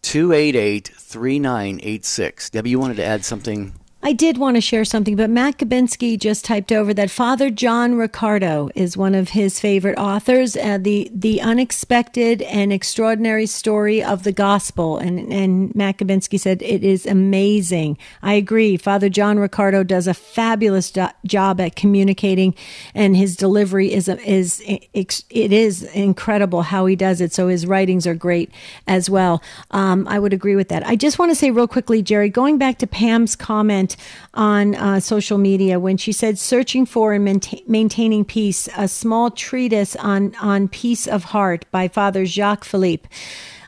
[0.00, 2.48] 288 3986.
[2.48, 3.74] Debbie, you wanted to add something
[4.06, 7.96] I did want to share something, but Matt Gabinski just typed over that Father John
[7.96, 10.56] Riccardo is one of his favorite authors.
[10.56, 16.62] Uh, the the unexpected and extraordinary story of the gospel, and and Matt Gabinski said
[16.62, 17.98] it is amazing.
[18.22, 18.76] I agree.
[18.76, 22.54] Father John Riccardo does a fabulous do- job at communicating,
[22.94, 27.32] and his delivery is is it is incredible how he does it.
[27.32, 28.52] So his writings are great
[28.86, 29.42] as well.
[29.72, 30.86] Um, I would agree with that.
[30.86, 33.95] I just want to say real quickly, Jerry, going back to Pam's comment
[34.34, 39.30] on uh, social media when she said searching for and maintain, maintaining peace a small
[39.30, 43.08] treatise on on peace of heart by father jacques philippe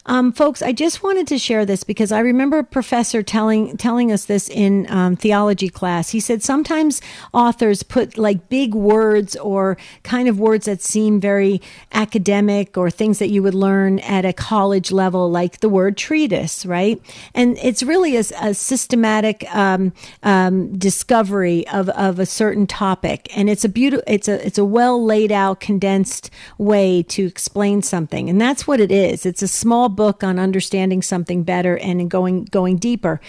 [0.09, 4.11] um, folks, I just wanted to share this because I remember a professor telling telling
[4.11, 6.09] us this in um, theology class.
[6.09, 7.03] He said sometimes
[7.35, 11.61] authors put like big words or kind of words that seem very
[11.93, 16.65] academic or things that you would learn at a college level, like the word treatise,
[16.65, 16.99] right?
[17.35, 19.93] And it's really a, a systematic um,
[20.23, 24.65] um discovery of, of a certain topic, and it's a beautiful, it's a it's a
[24.65, 29.27] well laid out, condensed way to explain something, and that's what it is.
[29.27, 33.21] It's a small book on understanding something better and going going deeper.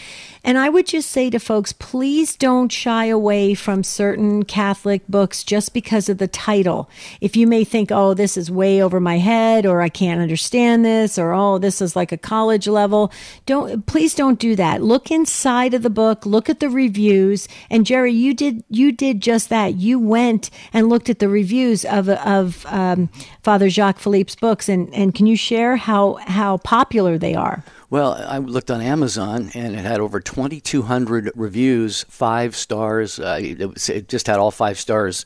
[0.43, 5.43] And I would just say to folks, please don't shy away from certain Catholic books
[5.43, 6.87] just because of the title.
[7.21, 10.85] If you may think, "Oh, this is way over my head," or "I can't understand
[10.85, 13.11] this," or "Oh, this is like a college level,"
[13.47, 14.83] don't please don't do that.
[14.83, 17.47] Look inside of the book, look at the reviews.
[17.71, 19.73] And Jerry, you did you did just that.
[19.75, 23.09] You went and looked at the reviews of of um,
[23.41, 27.63] Father Jacques Philippe's books, and and can you share how how popular they are.
[27.89, 33.19] Well, I looked on Amazon and it had over 2,200 reviews, five stars.
[33.19, 35.25] Uh, it, it, just had all five stars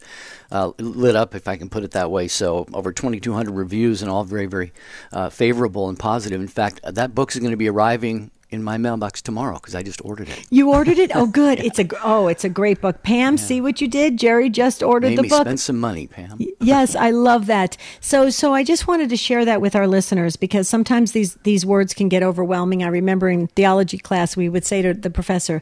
[0.52, 2.30] uh, lit up, if I can put it that way.
[2.30, 4.72] So, over 2,200 reviews and all very, very
[5.12, 6.39] uh, favorable and positive.
[6.39, 9.82] In fact, that book is going to be arriving in my mailbox tomorrow because I
[9.82, 10.46] just ordered it.
[10.52, 11.12] You ordered it?
[11.16, 11.60] Oh, good.
[11.74, 13.02] It's a oh, it's a great book.
[13.04, 13.38] Pam, yeah.
[13.38, 14.18] see what you did?
[14.18, 15.42] Jerry just ordered Made the me book.
[15.42, 16.38] Spend some money, Pam.
[16.60, 17.78] yes, I love that.
[18.00, 21.66] So, so I just wanted to share that with our listeners because sometimes these these
[21.66, 22.84] words can get overwhelming.
[22.84, 25.62] I remember in theology class we would say to the professor,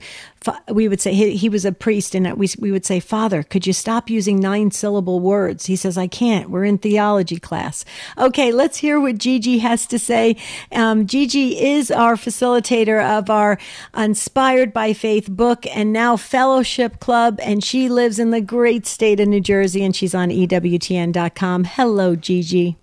[0.70, 3.66] we would say he, he was a priest, and we we would say, Father, could
[3.66, 5.68] you stop using nine syllable words?
[5.68, 6.50] He says, I can't.
[6.50, 7.86] We're in theology class.
[8.18, 10.36] Okay, let's hear what Gigi has to say.
[10.72, 13.58] Um, Gigi is our facilitator of our
[13.96, 19.20] Inspired by Faith book and now Fellowship Club, and she lives in the great state
[19.20, 21.66] of New Jersey, and she's on EWTN.com.
[21.66, 22.78] Hello, Gigi.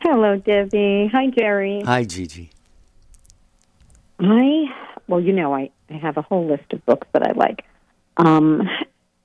[0.00, 1.08] Hello, Debbie.
[1.12, 1.82] Hi, Jerry.
[1.82, 2.50] Hi, Gigi.
[4.20, 4.64] I,
[5.06, 7.64] well, you know, I I have a whole list of books that I like.
[8.16, 8.68] Um,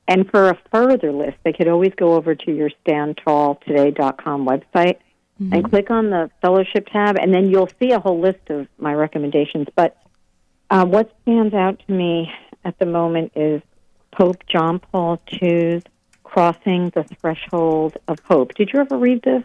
[0.08, 4.98] and for a further list, they could always go over to your standtalltoday.com website
[5.42, 5.54] mm-hmm.
[5.54, 8.94] and click on the fellowship tab, and then you'll see a whole list of my
[8.94, 9.68] recommendations.
[9.76, 9.98] But
[10.70, 12.32] uh, what stands out to me
[12.64, 13.62] at the moment is
[14.12, 15.84] Pope John Paul II's
[16.24, 18.54] Crossing the Threshold of Hope.
[18.54, 19.44] Did you ever read this?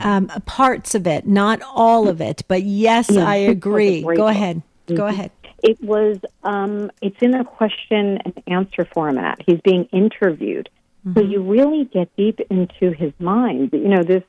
[0.00, 4.02] Um, parts of it, not all of it, but yes, yeah, I agree.
[4.02, 4.62] Go ahead.
[4.86, 4.94] Mm-hmm.
[4.94, 5.30] Go ahead.
[5.62, 6.18] It was.
[6.42, 9.42] Um, it's in a question and answer format.
[9.44, 10.70] He's being interviewed,
[11.06, 11.18] mm-hmm.
[11.18, 13.70] so you really get deep into his mind.
[13.72, 14.22] You know, this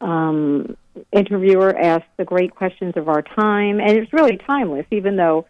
[0.00, 0.76] um,
[1.12, 5.46] interviewer asks the great questions of our time, and it's really timeless, even though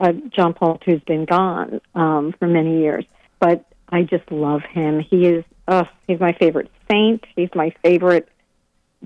[0.00, 3.04] uh, John Paul II has been gone um, for many years.
[3.38, 5.00] But I just love him.
[5.00, 5.44] He is.
[5.68, 7.24] Uh, he's my favorite saint.
[7.36, 8.28] He's my favorite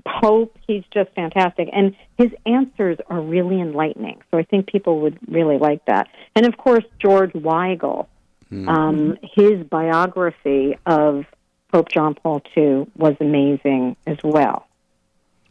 [0.03, 0.57] Pope.
[0.67, 1.69] He's just fantastic.
[1.71, 4.21] And his answers are really enlightening.
[4.31, 6.09] So I think people would really like that.
[6.35, 8.07] And of course, George Weigel,
[8.51, 8.67] mm-hmm.
[8.67, 11.25] um, his biography of
[11.71, 14.67] Pope John Paul II was amazing as well.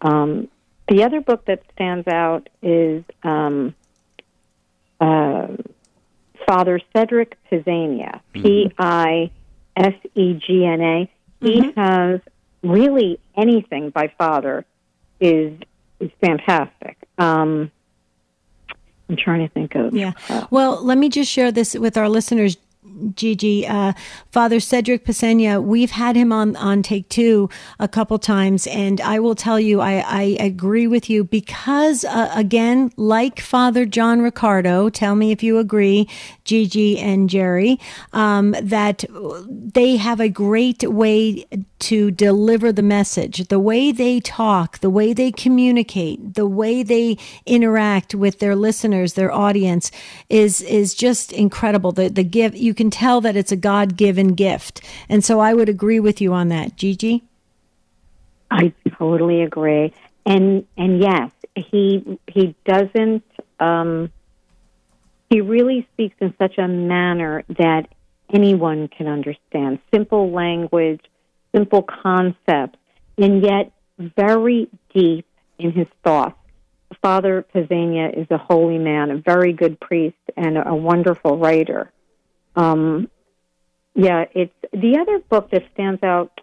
[0.04, 0.48] Um,
[0.88, 3.74] the other book that stands out is um,
[5.00, 5.48] uh,
[6.46, 8.42] Father Cedric Pisegna, mm-hmm.
[8.42, 9.30] P I
[9.76, 11.10] S E G N A.
[11.40, 11.80] He mm-hmm.
[11.80, 12.20] has
[12.62, 14.64] really anything by Father
[15.20, 15.58] is
[16.00, 16.98] is fantastic.
[17.18, 17.70] Um,
[19.08, 19.94] I'm trying to think of.
[19.94, 20.12] Yeah.
[20.28, 22.56] Uh, well, let me just share this with our listeners.
[23.14, 23.92] Gigi, uh,
[24.30, 28.66] Father Cedric Pisegna, we've had him on, on take two a couple times.
[28.66, 33.86] And I will tell you, I, I agree with you because, uh, again, like Father
[33.86, 36.08] John Riccardo, tell me if you agree,
[36.44, 37.78] Gigi and Jerry,
[38.12, 39.04] um, that
[39.48, 41.46] they have a great way
[41.80, 43.48] to deliver the message.
[43.48, 49.14] The way they talk, the way they communicate, the way they interact with their listeners,
[49.14, 49.90] their audience
[50.28, 51.92] is, is just incredible.
[51.92, 54.80] The, the gift, you can tell that it's a God given gift.
[55.08, 56.76] And so I would agree with you on that.
[56.76, 57.24] Gigi?
[58.50, 59.92] I totally agree.
[60.26, 63.24] And, and yes, he, he doesn't,
[63.60, 64.10] um,
[65.30, 67.88] he really speaks in such a manner that
[68.32, 69.80] anyone can understand.
[69.92, 71.00] Simple language,
[71.54, 72.78] simple concepts,
[73.18, 75.26] and yet very deep
[75.58, 76.36] in his thoughts.
[77.02, 81.90] Father Pisegna is a holy man, a very good priest, and a, wonderful writer.
[82.56, 83.08] Um,
[83.94, 86.40] yeah, it's the other book that stands out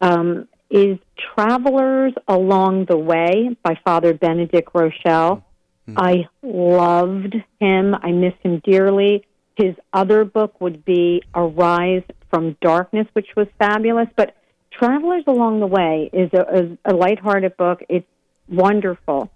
[0.00, 0.98] um, is
[1.34, 5.42] Travelers Along the Way by Father Benedict Groeschel.
[5.88, 5.98] Mm-hmm.
[5.98, 7.94] I loved him.
[7.94, 9.26] I miss him dearly.
[9.56, 14.08] His other book would be Arise from Darkness, which was fabulous.
[14.16, 14.34] But
[14.70, 17.82] Travelers Along the Way is a, is a lighthearted book.
[17.88, 18.06] It's
[18.48, 19.30] wonderful.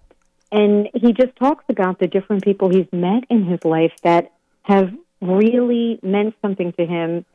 [0.51, 4.91] And he just talks about the different people he's met in his life that have
[5.21, 7.25] really meant something to him.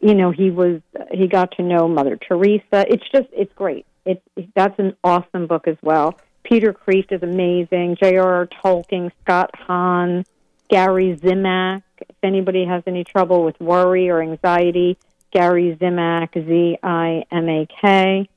[0.00, 2.86] You know, he was he got to know Mother Teresa.
[2.88, 3.86] It's just it's great.
[4.04, 4.22] It's
[4.54, 6.18] that's an awesome book as well.
[6.44, 7.96] Peter Kreeft is amazing.
[8.02, 8.46] J.R.R.
[8.46, 10.24] Tolkien, Scott Hahn,
[10.68, 11.82] Gary Zimak.
[11.98, 14.98] If anybody has any trouble with worry or anxiety,
[15.30, 18.28] Gary Zimak, Z I M A K.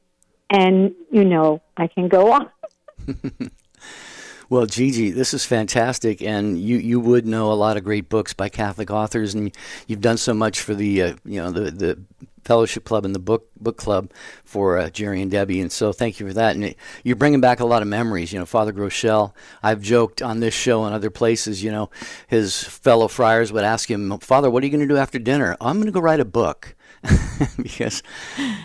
[0.49, 2.49] And, you know, I can go on.
[4.49, 8.33] Well, Gigi, this is fantastic, and you, you would know a lot of great books
[8.33, 9.55] by Catholic authors, and
[9.87, 11.99] you've done so much for the uh, you know the the
[12.43, 14.11] fellowship club and the book book club
[14.43, 16.55] for uh, Jerry and Debbie, and so thank you for that.
[16.55, 18.31] And it, you're bringing back a lot of memories.
[18.31, 19.33] You know, Father Groeschel.
[19.63, 21.63] I've joked on this show and other places.
[21.63, 21.89] You know,
[22.27, 25.57] his fellow friars would ask him, "Father, what are you going to do after dinner?"
[25.59, 26.74] I'm going to go write a book.
[27.61, 28.03] because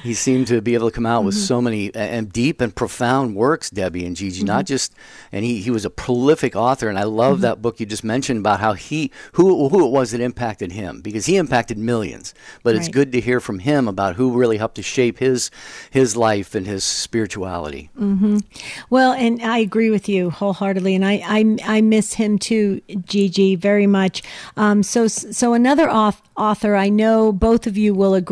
[0.02, 1.26] he seemed to be able to come out mm-hmm.
[1.26, 4.38] with so many and deep and profound works, Debbie and Gigi.
[4.38, 4.46] Mm-hmm.
[4.46, 4.94] Not just,
[5.32, 7.42] and he, he was a prolific author, and I love mm-hmm.
[7.42, 11.00] that book you just mentioned about how he who who it was that impacted him
[11.00, 12.34] because he impacted millions.
[12.62, 12.80] But right.
[12.80, 15.50] it's good to hear from him about who really helped to shape his
[15.90, 17.90] his life and his spirituality.
[17.98, 18.38] Mm-hmm.
[18.88, 23.56] Well, and I agree with you wholeheartedly, and I I, I miss him too, Gigi,
[23.56, 24.22] very much.
[24.56, 28.29] Um, so so another author I know both of you will agree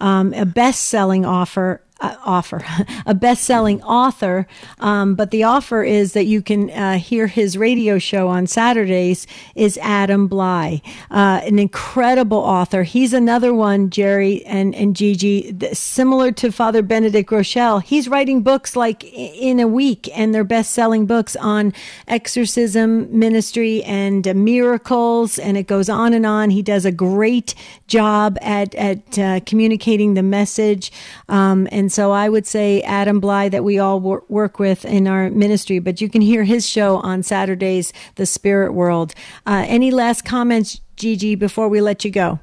[0.00, 2.64] um, a best selling offer uh, offer,
[3.06, 4.46] a best selling author.
[4.78, 9.26] Um, but the offer is that you can uh, hear his radio show on Saturdays
[9.54, 12.82] is Adam Blai, uh, an incredible author.
[12.82, 17.82] He's another one, Jerry and, and Gigi, similar to Father Benedict Groeschel.
[17.82, 21.72] He's writing books like in a week, and they're best selling books on
[22.08, 26.50] exorcism ministry and miracles, and it goes on and on.
[26.50, 27.54] He does a great
[27.86, 30.92] job at, at uh, communicating the message.
[31.28, 34.84] Um, and and so I would say Adam Blai that we all wor- work with
[34.84, 39.12] in our ministry, but you can hear his show on Saturdays, The Spirit World.
[39.44, 42.38] Uh, any last comments, Gigi, before we let you go?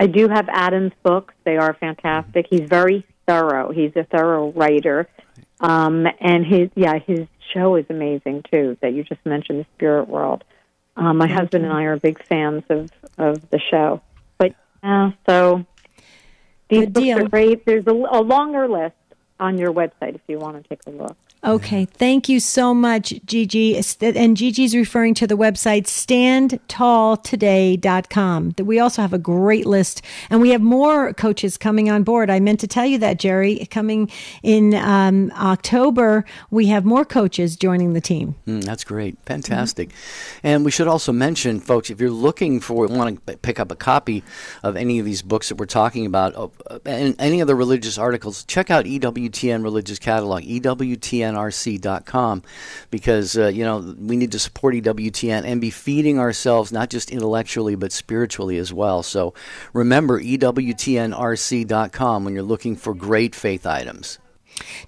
[0.00, 1.32] I do have Adam's books.
[1.44, 2.48] They are fantastic.
[2.50, 3.70] He's very thorough.
[3.70, 5.08] He's a thorough writer.
[5.60, 10.08] Um, and his, yeah, his show is amazing too, that you just mentioned, The Spirit
[10.08, 10.42] World.
[10.96, 14.00] Um, my husband and I are big fans of, of the show.
[14.38, 15.64] But, yeah, so
[16.70, 17.18] these Good books deal.
[17.18, 17.66] are great.
[17.66, 18.94] There's a, a longer list
[19.38, 21.16] on your website if you want to take a look.
[21.42, 23.74] Okay, thank you so much, Gigi.
[24.02, 28.54] And Gigi's referring to the website standtalltoday.com.
[28.58, 32.28] We also have a great list, and we have more coaches coming on board.
[32.28, 33.66] I meant to tell you that, Jerry.
[33.70, 34.10] Coming
[34.42, 38.34] in um, October, we have more coaches joining the team.
[38.46, 39.16] Mm, that's great.
[39.24, 39.88] Fantastic.
[39.88, 40.46] Mm-hmm.
[40.46, 43.76] And we should also mention, folks, if you're looking for, want to pick up a
[43.76, 44.22] copy
[44.62, 46.52] of any of these books that we're talking about,
[46.84, 52.42] and any of the religious articles, check out EWTN Religious Catalog, EWTN EWTNRC.com
[52.90, 57.10] because, uh, you know, we need to support EWTN and be feeding ourselves not just
[57.10, 59.02] intellectually but spiritually as well.
[59.02, 59.34] So
[59.72, 64.18] remember EWTNRC.com when you're looking for great faith items.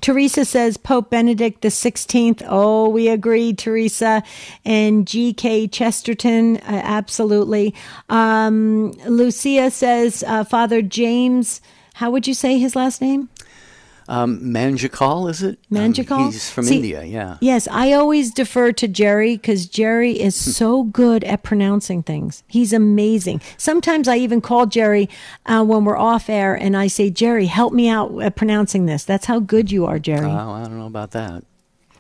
[0.03, 2.43] Teresa says Pope Benedict the 16th.
[2.47, 4.23] Oh, we agree, Teresa.
[4.65, 5.69] And G.K.
[5.69, 7.75] Chesterton, uh, absolutely.
[8.11, 11.63] Um, Lucia says uh, Father James,
[11.95, 13.31] how would you say his last name?
[14.09, 15.59] Um, Manjackal, is it?
[15.71, 16.13] Manjackal?
[16.13, 17.39] Um, he's from See, India, yeah.
[17.41, 20.51] Yes, I always defer to Jerry because Jerry is hmm.
[20.51, 22.43] so good at pronouncing things.
[22.49, 23.41] He's amazing.
[23.57, 25.09] Sometimes I even call Jerry
[25.47, 29.05] uh, when we're off air and I say, Jerry, help me out at pronouncing this.
[29.05, 30.27] That's how good you are, Jerry.
[30.27, 31.45] Oh, I don't know about that.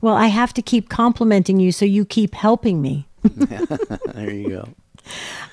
[0.00, 3.06] Well, I have to keep complimenting you so you keep helping me.
[3.22, 4.68] there you go.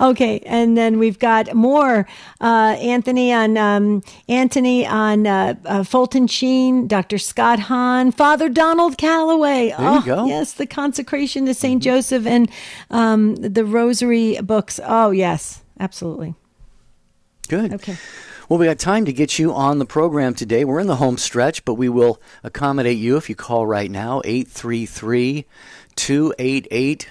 [0.02, 2.08] Okay, and then we've got more
[2.40, 7.18] uh, Anthony on um, Anthony on uh, uh, Fulton Sheen, Dr.
[7.18, 9.70] Scott Hahn, Father Donald Calloway.
[9.70, 10.26] There oh, you go.
[10.28, 11.90] Yes, the consecration to saint mm-hmm.
[11.96, 12.50] Joseph and
[12.90, 14.80] um, the Rosary books.
[14.84, 16.36] Oh, yes, absolutely.
[17.50, 17.74] Good.
[17.74, 17.98] Okay.
[18.48, 20.66] Well, we got time to get you on the program today.
[20.66, 24.22] We're in the home stretch, but we will accommodate you if you call right now,
[24.26, 25.46] 833
[25.96, 27.08] 288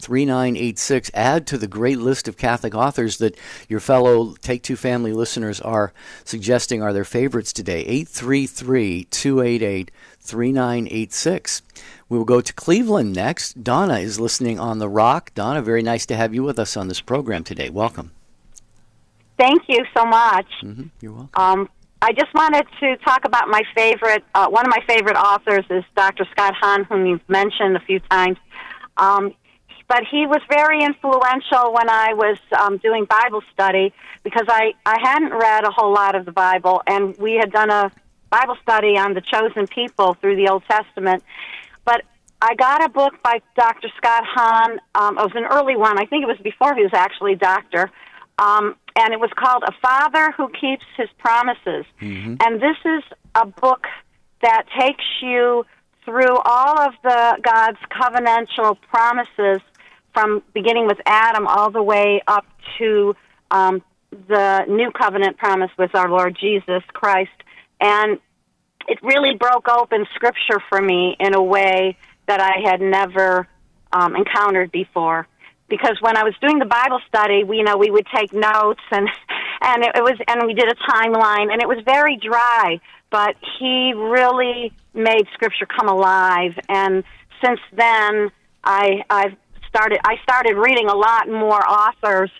[0.00, 1.10] 3986.
[1.14, 3.36] Add to the great list of Catholic authors that
[3.68, 5.92] your fellow Take Two family listeners are
[6.24, 7.80] suggesting are their favorites today.
[7.80, 9.90] 833 288
[10.20, 11.62] 3986.
[12.08, 13.62] We will go to Cleveland next.
[13.62, 15.32] Donna is listening on The Rock.
[15.34, 17.70] Donna, very nice to have you with us on this program today.
[17.70, 18.10] Welcome.
[19.38, 20.46] Thank you so much.
[20.62, 20.86] Mm-hmm.
[21.00, 21.42] You're welcome.
[21.42, 21.68] Um,
[22.02, 25.84] I just wanted to talk about my favorite, uh, one of my favorite authors is
[25.96, 26.26] Dr.
[26.30, 28.38] Scott Hahn, whom you've mentioned a few times.
[28.96, 29.34] Um,
[29.90, 34.98] but he was very influential when I was um, doing Bible study because I, I
[35.02, 37.90] hadn't read a whole lot of the Bible, and we had done a
[38.30, 41.24] Bible study on the chosen people through the Old Testament.
[41.84, 42.04] But
[42.40, 43.88] I got a book by Dr.
[43.96, 44.78] Scott Hahn.
[44.94, 45.98] Um, it was an early one.
[45.98, 47.90] I think it was before he was actually a doctor.
[48.38, 51.84] Um, and it was called A Father Who Keeps His Promises.
[52.00, 52.36] Mm-hmm.
[52.44, 53.02] And this is
[53.34, 53.88] a book
[54.42, 55.66] that takes you
[56.04, 59.60] through all of the God's covenantal promises
[60.12, 62.46] from beginning with Adam all the way up
[62.78, 63.14] to
[63.50, 63.82] um,
[64.28, 67.30] the new covenant promise with our Lord Jesus Christ.
[67.80, 68.18] And
[68.88, 71.96] it really broke open Scripture for me in a way
[72.26, 73.46] that I had never
[73.92, 75.26] um, encountered before.
[75.68, 78.80] Because when I was doing the Bible study, we you know we would take notes
[78.90, 79.08] and
[79.62, 82.80] and it, it was and we did a timeline and it was very dry.
[83.10, 86.58] But he really made Scripture come alive.
[86.68, 87.04] And
[87.44, 88.30] since then,
[88.64, 89.36] I I've
[89.70, 92.30] started I started reading a lot more authors.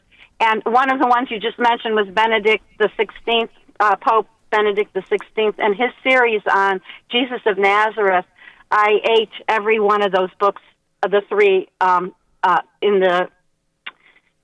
[0.40, 4.92] And one of the ones you just mentioned was Benedict the Sixteenth, uh, Pope Benedict
[4.94, 8.24] the Sixteenth, and his series on Jesus of Nazareth.
[8.70, 10.62] I ate every one of those books,
[11.02, 13.28] uh, the three um, uh, in the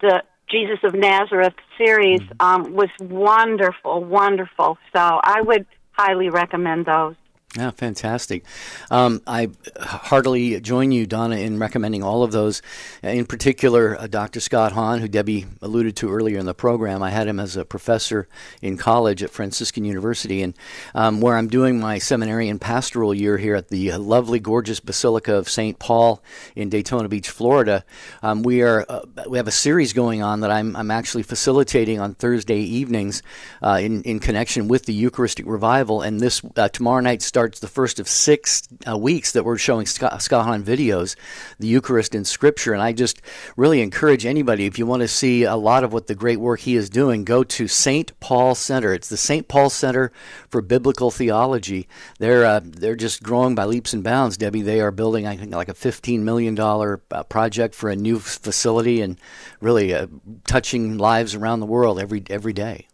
[0.01, 4.79] the Jesus of Nazareth series um, was wonderful, wonderful.
[4.95, 7.17] So I would highly recommend those.
[7.57, 8.45] Yeah, fantastic.
[8.91, 9.49] Um, I
[9.81, 12.61] heartily join you, Donna, in recommending all of those.
[13.03, 14.41] In particular, uh, Dr.
[14.41, 17.03] Scott Hahn, who Debbie alluded to earlier in the program.
[17.03, 18.29] I had him as a professor
[18.61, 20.53] in college at Franciscan University, and
[20.95, 25.35] um, where I'm doing my seminary and pastoral year here at the lovely, gorgeous Basilica
[25.35, 25.79] of St.
[25.79, 26.23] Paul
[26.55, 27.85] in Daytona Beach, Florida.
[28.23, 32.01] Um, we are uh, we have a series going on that I'm I'm actually facilitating
[32.01, 33.23] on Thursday evenings
[33.63, 37.69] uh, in in connection with the Eucharistic revival, and this uh, tomorrow night starts the
[37.69, 41.17] first of six uh, weeks that we're showing Scott, videos,
[41.59, 42.73] the Eucharist in Scripture.
[42.73, 43.23] And I just
[43.57, 46.61] really encourage anybody, if you want to see a lot of what the great work
[46.61, 48.19] he is doing, go to St.
[48.21, 48.93] Paul Center.
[48.93, 49.49] It's the St.
[49.49, 50.13] Paul Center
[50.49, 51.89] for Biblical Theology.
[52.19, 54.63] They're uh, they're just growing by leaps and bounds, Debbie.
[54.63, 59.01] They are building, I think, like a $15 million uh, project for a new facility
[59.01, 59.19] and
[59.61, 60.07] really uh,
[60.47, 62.87] touching lives around the world every every day.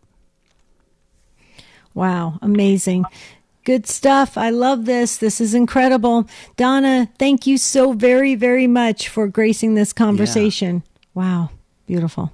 [1.95, 3.05] Wow, amazing.
[3.65, 4.37] Good stuff.
[4.37, 5.17] I love this.
[5.17, 6.27] This is incredible.
[6.57, 10.83] Donna, thank you so very, very much for gracing this conversation.
[10.85, 10.99] Yeah.
[11.15, 11.51] Wow.
[11.87, 12.33] Beautiful.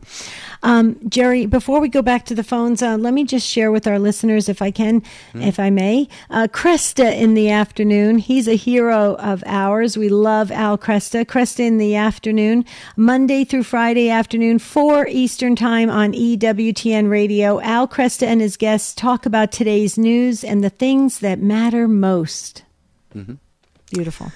[0.63, 3.87] Um, Jerry, before we go back to the phones, uh, let me just share with
[3.87, 5.01] our listeners, if I can,
[5.33, 5.47] mm.
[5.47, 6.07] if I may.
[6.29, 8.19] Uh, Kresta in the afternoon.
[8.19, 9.97] He's a hero of ours.
[9.97, 11.25] We love Al Kresta.
[11.25, 17.59] Kresta in the afternoon, Monday through Friday afternoon, 4 Eastern Time on EWTN Radio.
[17.61, 22.65] Al Kresta and his guests talk about today's news and the things that matter most.
[23.15, 23.35] Mm-hmm.
[23.91, 24.31] Beautiful.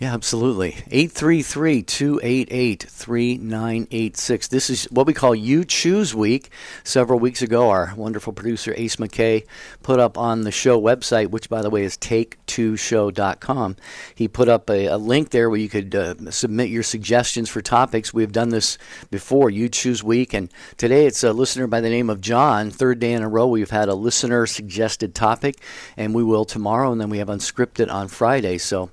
[0.00, 0.76] Yeah, absolutely.
[0.92, 4.46] 833 288 3986.
[4.46, 6.50] This is what we call You Choose Week.
[6.84, 9.44] Several weeks ago, our wonderful producer Ace McKay
[9.82, 13.74] put up on the show website, which, by the way, is take2show.com.
[14.14, 17.60] He put up a, a link there where you could uh, submit your suggestions for
[17.60, 18.14] topics.
[18.14, 18.78] We've done this
[19.10, 20.32] before, You Choose Week.
[20.32, 22.70] And today it's a listener by the name of John.
[22.70, 25.60] Third day in a row, we've had a listener suggested topic,
[25.96, 28.58] and we will tomorrow, and then we have Unscripted on Friday.
[28.58, 28.90] So,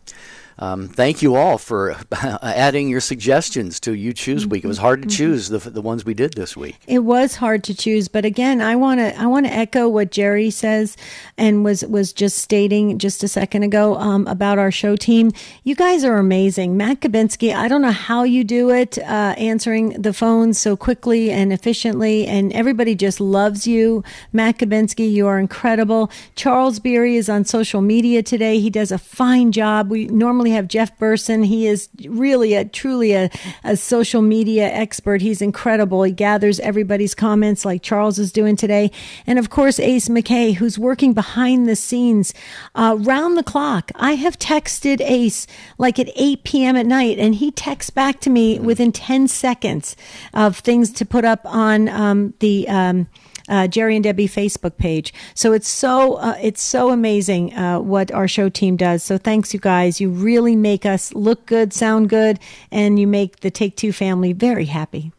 [0.58, 1.96] um, thank you all for
[2.42, 4.64] adding your suggestions to You Choose Week.
[4.64, 5.16] It was hard to Mm-hmm.
[5.18, 6.78] choose the, the ones we did this week.
[6.88, 10.12] It was hard to choose, but again, I want to I want to echo what
[10.12, 10.96] Jerry says
[11.38, 15.32] and was was just stating just a second ago um, about our show team.
[15.64, 17.54] You guys are amazing, Matt Kabinski.
[17.54, 22.26] I don't know how you do it, uh, answering the phones so quickly and efficiently,
[22.26, 24.04] and everybody just loves you,
[24.34, 25.12] Matt Kabinski.
[25.12, 26.10] You are incredible.
[26.36, 28.60] Charles Beery is on social media today.
[28.60, 29.90] He does a fine job.
[29.92, 31.44] We normally have Jeff Burson.
[31.44, 33.30] He is really a truly a,
[33.64, 35.22] a social media expert.
[35.22, 36.04] He's incredible.
[36.04, 38.92] He gathers everybody's comments like Charles is doing today.
[39.28, 42.34] And of course, Ace McKay, who's working behind the scenes
[42.76, 43.92] uh, round the clock.
[43.96, 46.76] I have texted Ace like at 8 p.m.
[46.76, 49.96] at night, and he texts back to me within 10 seconds
[50.34, 52.68] of things to put up on um, the.
[52.68, 53.08] Um,
[53.50, 55.14] uh, Jerry and Debbie Facebook page.
[55.34, 59.04] So it's so uh, it's so amazing uh, what our show team does.
[59.04, 60.02] So thanks, you guys.
[60.02, 62.40] You really make us look good, sound good,
[62.72, 65.12] and you make the Take Two family very happy.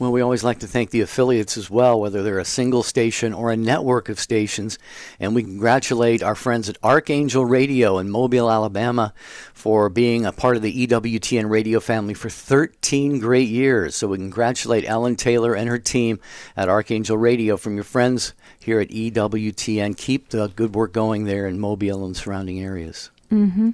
[0.00, 3.34] Well, we always like to thank the affiliates as well, whether they're a single station
[3.34, 4.78] or a network of stations.
[5.20, 9.12] And we congratulate our friends at Archangel Radio in Mobile, Alabama,
[9.52, 13.94] for being a part of the EWTN radio family for 13 great years.
[13.94, 16.18] So we congratulate Ellen Taylor and her team
[16.56, 19.98] at Archangel Radio from your friends here at EWTN.
[19.98, 23.10] Keep the good work going there in Mobile and surrounding areas.
[23.30, 23.72] Mm-hmm.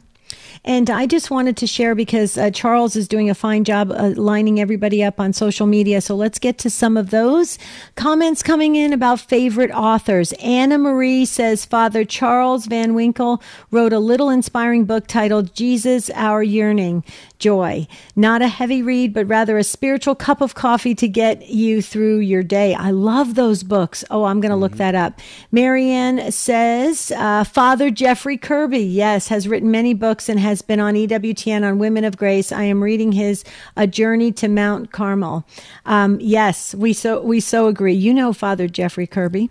[0.65, 4.13] And I just wanted to share because uh, Charles is doing a fine job uh,
[4.17, 6.01] lining everybody up on social media.
[6.01, 7.59] So let's get to some of those
[7.95, 10.33] comments coming in about favorite authors.
[10.41, 16.43] Anna Marie says Father Charles Van Winkle wrote a little inspiring book titled Jesus, Our
[16.43, 17.05] Yearning
[17.39, 17.87] Joy.
[18.17, 22.19] Not a heavy read, but rather a spiritual cup of coffee to get you through
[22.19, 22.75] your day.
[22.75, 24.05] I love those books.
[24.11, 24.63] Oh, I'm going to mm-hmm.
[24.63, 25.21] look that up.
[25.53, 30.95] Marianne says uh, Father Jeffrey Kirby, yes, has written many books and has been on
[30.95, 32.53] EWTN on Women of Grace.
[32.53, 33.45] I am reading his
[33.77, 35.47] A Journey to Mount Carmel.
[35.85, 37.95] Um, yes, we so we so agree.
[37.95, 39.51] You know Father Jeffrey Kirby.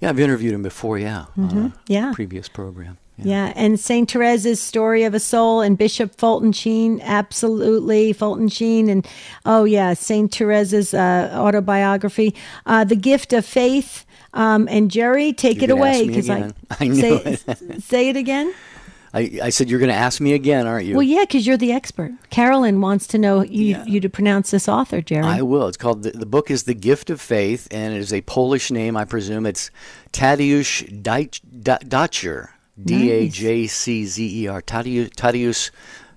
[0.00, 0.98] Yeah, I've interviewed him before.
[0.98, 1.68] Yeah, mm-hmm.
[1.86, 2.98] yeah, previous program.
[3.18, 3.24] Yeah.
[3.46, 3.52] yeah.
[3.56, 4.12] and St.
[4.12, 8.12] Therese's Story of a Soul and Bishop Fulton Sheen, absolutely.
[8.12, 9.06] Fulton Sheen, and
[9.44, 10.30] oh, yeah, St.
[10.30, 12.34] Therese's uh, autobiography.
[12.66, 14.04] Uh, the Gift of Faith.
[14.34, 17.82] Um, and Jerry, take you it away because I, I say, it.
[17.82, 18.52] say it again.
[19.14, 20.94] I, I said you're going to ask me again, aren't you?
[20.94, 22.12] Well, yeah, because you're the expert.
[22.30, 23.84] Carolyn wants to know you, yeah.
[23.84, 25.24] you to pronounce this author, Jerry.
[25.24, 25.68] I will.
[25.68, 28.70] It's called the, the book is The Gift of Faith, and it is a Polish
[28.70, 29.46] name, I presume.
[29.46, 29.70] It's
[30.12, 32.48] Tadeusz Dajczer,
[32.82, 34.60] D A J C Z E R.
[34.60, 35.70] Tadeusz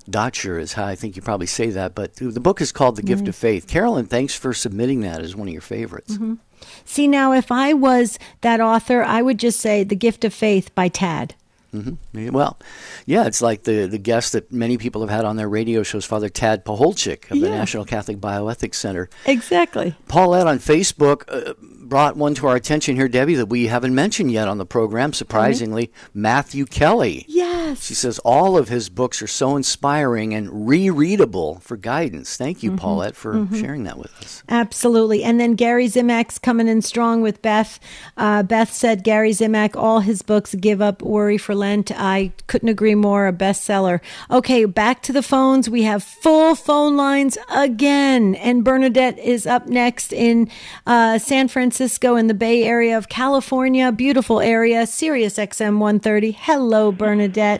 [0.09, 1.95] Dajczer is how I think you probably say that.
[1.95, 3.67] But the book is called The Gift of Faith.
[3.67, 6.15] Carolyn, thanks for submitting that as one of your favorites.
[6.15, 6.35] Mm-hmm.
[6.83, 10.73] See, now, if I was that author, I would just say The Gift of Faith
[10.75, 11.35] by Tad.
[11.73, 12.31] Mm-hmm.
[12.31, 12.57] Well,
[13.05, 16.05] yeah, it's like the the guest that many people have had on their radio shows,
[16.05, 17.43] Father Tad Pacholczyk of yeah.
[17.43, 19.09] the National Catholic Bioethics Center.
[19.25, 19.95] Exactly.
[20.07, 24.31] Paulette on Facebook uh, brought one to our attention here, Debbie, that we haven't mentioned
[24.31, 25.13] yet on the program.
[25.13, 26.21] Surprisingly, mm-hmm.
[26.21, 27.25] Matthew Kelly.
[27.69, 27.85] Yes.
[27.85, 32.35] She says all of his books are so inspiring and rereadable for guidance.
[32.35, 32.79] Thank you, mm-hmm.
[32.79, 33.59] Paulette, for mm-hmm.
[33.59, 34.43] sharing that with us.
[34.49, 35.23] Absolutely.
[35.23, 37.79] And then Gary Zimak's coming in strong with Beth.
[38.17, 41.91] Uh, Beth said Gary Zimak, all his books give up worry for Lent.
[41.91, 43.27] I couldn't agree more.
[43.27, 43.99] A bestseller.
[44.31, 45.69] Okay, back to the phones.
[45.69, 48.35] We have full phone lines again.
[48.35, 50.49] And Bernadette is up next in
[50.87, 53.91] uh, San Francisco in the Bay Area of California.
[53.91, 54.87] Beautiful area.
[54.87, 56.31] Sirius XM 130.
[56.31, 57.58] Hello, Bernadette.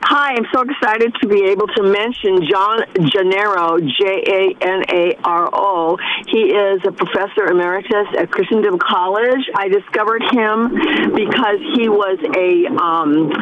[0.00, 5.18] Hi, I'm so excited to be able to mention John Janaro, J A N A
[5.24, 5.98] R O.
[6.28, 9.42] He is a professor emeritus at Christendom College.
[9.56, 10.70] I discovered him
[11.14, 13.32] because he was a, um,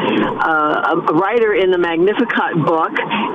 [0.41, 2.93] uh, a writer in the Magnificat book,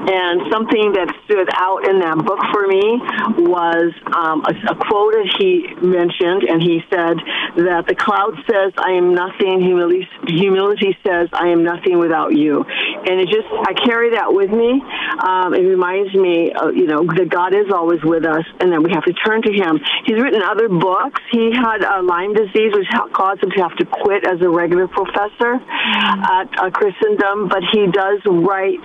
[0.08, 2.97] and something that stood out in that book for me
[3.45, 7.18] was um, a, a quote that he mentioned, and he said
[7.62, 12.64] that the cloud says, I am nothing, humility, humility says, I am nothing without you.
[12.64, 14.82] And it just I carry that with me.
[15.22, 18.82] Um, it reminds me, uh, you know, that God is always with us, and that
[18.82, 19.80] we have to turn to Him.
[20.06, 21.22] He's written other books.
[21.32, 24.88] He had uh, Lyme disease, which caused him to have to quit as a regular
[24.88, 27.49] professor at uh, Christendom.
[27.49, 28.82] But he does write.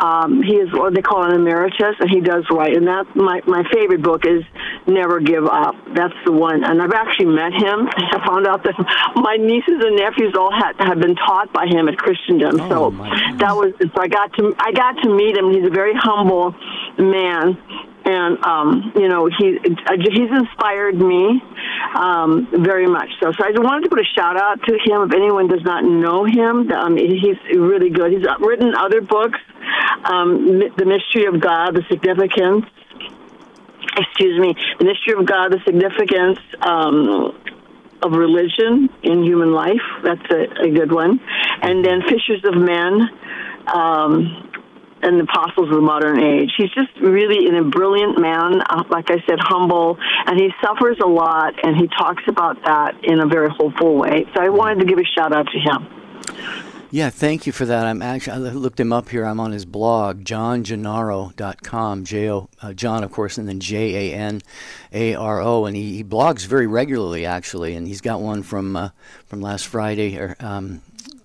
[0.00, 2.76] Um, he is what they call an emeritus, and he does write.
[2.76, 4.42] And that my my favorite book is
[4.86, 5.76] Never Give Up.
[5.94, 6.64] That's the one.
[6.64, 7.86] And I've actually met him.
[7.96, 8.74] I found out that
[9.14, 12.60] my nieces and nephews all had had been taught by him at Christendom.
[12.60, 12.90] Oh, so
[13.38, 15.52] that was so I got to I got to meet him.
[15.52, 16.54] He's a very humble
[16.98, 17.54] man,
[18.10, 21.40] and um, you know he he's inspired me
[21.94, 23.08] um, very much.
[23.20, 25.02] So, so I just wanted to put a shout out to him.
[25.08, 28.12] If anyone does not know him, um, he's really good.
[28.12, 29.38] He's written other books,
[30.04, 32.66] um, The Mystery of God, The Significance.
[33.96, 36.38] Excuse me, The Mystery of God, The Significance.
[36.60, 37.36] Um,
[38.02, 39.84] of religion in human life.
[40.02, 41.20] That's a, a good one.
[41.60, 43.10] And then Fishers of Men,
[43.66, 44.49] um,
[45.02, 46.50] and the apostles of the modern age.
[46.56, 51.06] He's just really a brilliant man, uh, like I said, humble, and he suffers a
[51.06, 54.26] lot, and he talks about that in a very hopeful way.
[54.34, 56.00] So I wanted to give a shout out to him.
[56.92, 57.86] Yeah, thank you for that.
[57.86, 59.24] I'm actually I looked him up here.
[59.24, 62.04] I'm on his blog, johnjanaro.com.
[62.04, 64.40] J O uh, John, of course, and then J A N
[64.92, 67.76] A R O, and he, he, blogs very regularly, actually.
[67.76, 68.90] And he's got one from uh,
[69.26, 70.82] from last Friday, or um,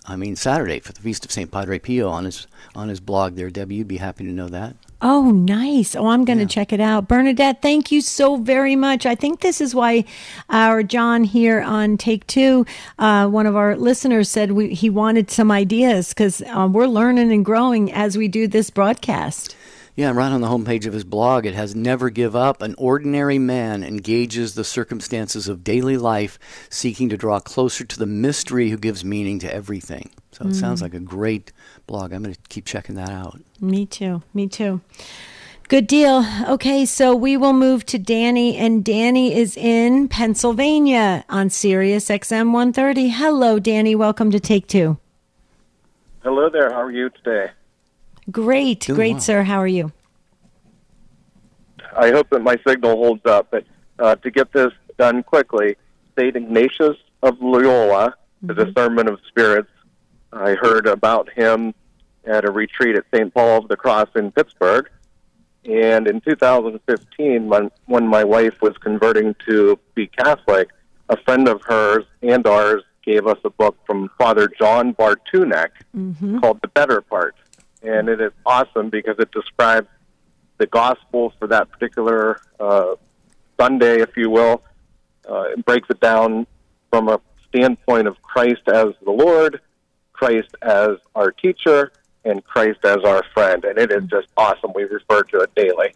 [0.08, 3.34] I mean Saturday for the feast of Saint Padre Pio on his on his blog
[3.34, 3.50] there.
[3.50, 4.76] Debbie, you'd be happy to know that.
[5.02, 5.94] Oh, nice.
[5.94, 7.06] Oh, I'm going to check it out.
[7.06, 9.04] Bernadette, thank you so very much.
[9.04, 10.04] I think this is why
[10.48, 12.64] our John here on Take Two,
[12.98, 17.30] uh, one of our listeners said we, he wanted some ideas because um, we're learning
[17.30, 19.54] and growing as we do this broadcast.
[19.96, 22.60] Yeah, right on the homepage of his blog, it has Never Give Up.
[22.60, 26.38] An ordinary man engages the circumstances of daily life,
[26.68, 30.10] seeking to draw closer to the mystery who gives meaning to everything.
[30.32, 30.82] So it sounds mm.
[30.82, 31.50] like a great
[31.86, 32.12] blog.
[32.12, 33.40] I'm going to keep checking that out.
[33.58, 34.22] Me too.
[34.34, 34.82] Me too.
[35.68, 36.26] Good deal.
[36.46, 42.52] Okay, so we will move to Danny, and Danny is in Pennsylvania on Sirius XM
[42.52, 43.08] 130.
[43.08, 43.94] Hello, Danny.
[43.94, 44.98] Welcome to Take Two.
[46.22, 46.70] Hello there.
[46.70, 47.52] How are you today?
[48.30, 49.20] Great, Doing great, well.
[49.20, 49.42] sir.
[49.44, 49.92] How are you?
[51.96, 53.48] I hope that my signal holds up.
[53.50, 53.64] But
[53.98, 55.76] uh, to get this done quickly,
[56.18, 59.70] Saint Ignatius of Loyola, the discernment of spirits.
[60.32, 61.74] I heard about him
[62.24, 63.32] at a retreat at St.
[63.32, 64.88] Paul of the Cross in Pittsburgh.
[65.64, 70.68] And in 2015, when, when my wife was converting to be Catholic,
[71.08, 75.68] a friend of hers and ours gave us a book from Father John Bartunek
[76.40, 77.36] called The Better Part.
[77.82, 79.88] And it is awesome because it describes
[80.58, 82.96] the gospel for that particular uh,
[83.58, 84.62] Sunday, if you will.
[85.28, 86.46] Uh, it breaks it down
[86.90, 89.60] from a standpoint of Christ as the Lord,
[90.12, 91.92] Christ as our teacher,
[92.24, 93.64] and Christ as our friend.
[93.64, 94.72] And it is just awesome.
[94.74, 95.94] We refer to it daily.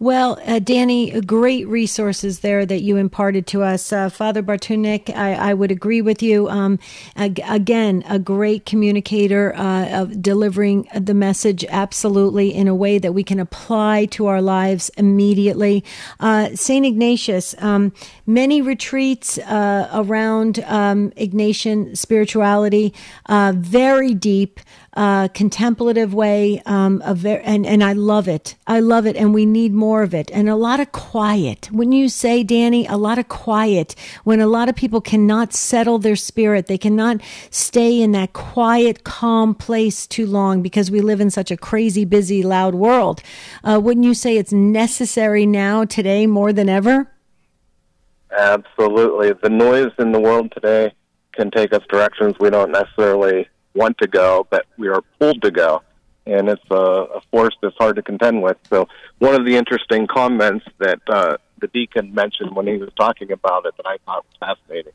[0.00, 3.92] Well, uh, Danny, great resources there that you imparted to us.
[3.92, 6.48] Uh, Father Bartunek, I, I would agree with you.
[6.48, 6.80] Um,
[7.16, 13.12] ag- again, a great communicator uh, of delivering the message absolutely in a way that
[13.12, 15.84] we can apply to our lives immediately.
[16.18, 16.84] Uh, St.
[16.84, 17.92] Ignatius, um,
[18.26, 22.92] many retreats uh, around um, Ignatian spirituality,
[23.26, 24.58] uh, very deep
[24.94, 28.56] uh, contemplative way um, of ver- and and I love it.
[28.66, 31.70] I love it, and we need more of it, and a lot of quiet.
[31.72, 33.94] When you say, Danny, a lot of quiet.
[34.24, 37.20] When a lot of people cannot settle their spirit, they cannot
[37.50, 42.04] stay in that quiet, calm place too long because we live in such a crazy,
[42.04, 43.22] busy, loud world.
[43.62, 47.10] Uh, wouldn't you say it's necessary now, today, more than ever?
[48.36, 49.32] Absolutely.
[49.42, 50.92] The noise in the world today
[51.32, 55.50] can take us directions we don't necessarily want to go, but we are pulled to
[55.50, 55.82] go.
[56.26, 58.56] And it's a, a force that's hard to contend with.
[58.70, 63.30] So, one of the interesting comments that uh, the deacon mentioned when he was talking
[63.30, 64.92] about it that I thought was fascinating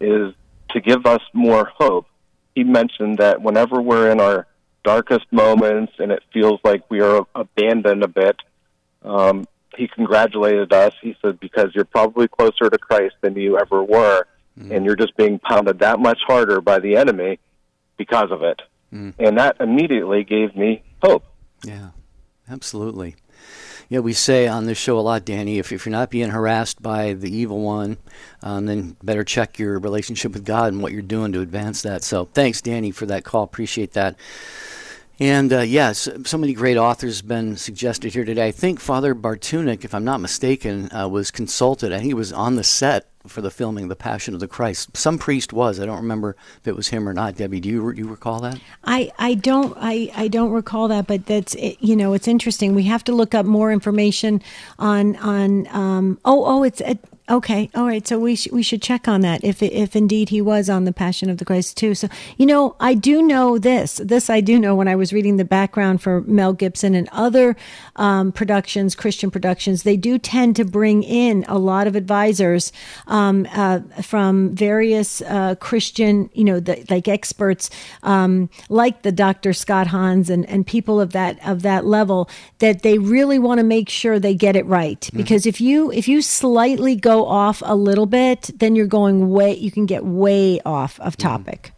[0.00, 0.34] is
[0.70, 2.06] to give us more hope.
[2.54, 4.46] He mentioned that whenever we're in our
[4.82, 8.36] darkest moments and it feels like we are abandoned a bit,
[9.02, 9.46] um,
[9.76, 10.94] he congratulated us.
[11.00, 14.26] He said, because you're probably closer to Christ than you ever were,
[14.72, 17.38] and you're just being pounded that much harder by the enemy
[17.96, 18.62] because of it.
[19.18, 21.24] And that immediately gave me hope.
[21.64, 21.90] Yeah,
[22.48, 23.16] absolutely.
[23.88, 26.82] Yeah, we say on this show a lot, Danny, if, if you're not being harassed
[26.82, 27.98] by the evil one,
[28.42, 32.02] um, then better check your relationship with God and what you're doing to advance that.
[32.02, 33.44] So thanks, Danny, for that call.
[33.44, 34.16] Appreciate that.
[35.18, 38.48] And uh, yes, so many great authors have been suggested here today.
[38.48, 41.90] I think Father Bartunek, if I'm not mistaken, uh, was consulted.
[41.90, 44.48] I think he was on the set for the filming of The Passion of the
[44.48, 44.94] Christ.
[44.96, 45.80] Some priest was.
[45.80, 47.36] I don't remember if it was him or not.
[47.36, 48.60] Debbie, do you, you recall that?
[48.84, 52.74] I, I don't I, I don't recall that, but that's it, you know it's interesting.
[52.74, 54.42] We have to look up more information
[54.78, 56.94] on on um oh oh it's uh,
[57.28, 58.06] okay all right.
[58.06, 60.92] So we sh- we should check on that if if indeed he was on the
[60.92, 61.94] Passion of the Christ too.
[61.94, 65.36] So you know I do know this this I do know when I was reading
[65.36, 67.56] the background for Mel Gibson and other
[67.96, 72.72] um, productions Christian productions they do tend to bring in a lot of advisors
[73.06, 77.70] um, uh, from various uh, Christian you know the, like experts
[78.02, 79.52] um, like the Dr.
[79.52, 83.64] Scott Hahns and, and people of that of that level that they really want to
[83.64, 87.74] make sure they get it right because if you if you slightly go off a
[87.74, 91.72] little bit then you're going way you can get way off of topic.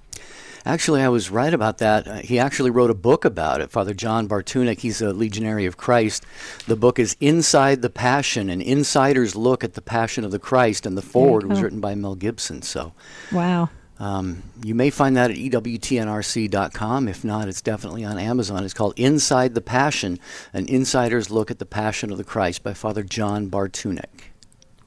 [0.67, 2.07] Actually, I was right about that.
[2.07, 4.81] Uh, he actually wrote a book about it, Father John Bartunek.
[4.81, 6.27] He's a legionary of Christ.
[6.67, 10.85] The book is Inside the Passion, an insider's look at the Passion of the Christ,
[10.85, 12.61] and the forward was written by Mel Gibson.
[12.61, 12.93] So
[13.33, 13.71] Wow.
[13.99, 17.09] um, you may find that at EWTNRC.com.
[17.09, 18.63] If not, it's definitely on Amazon.
[18.65, 20.19] It's called Inside the Passion,
[20.53, 24.28] an insider's look at the Passion of the Christ by Father John Bartunek.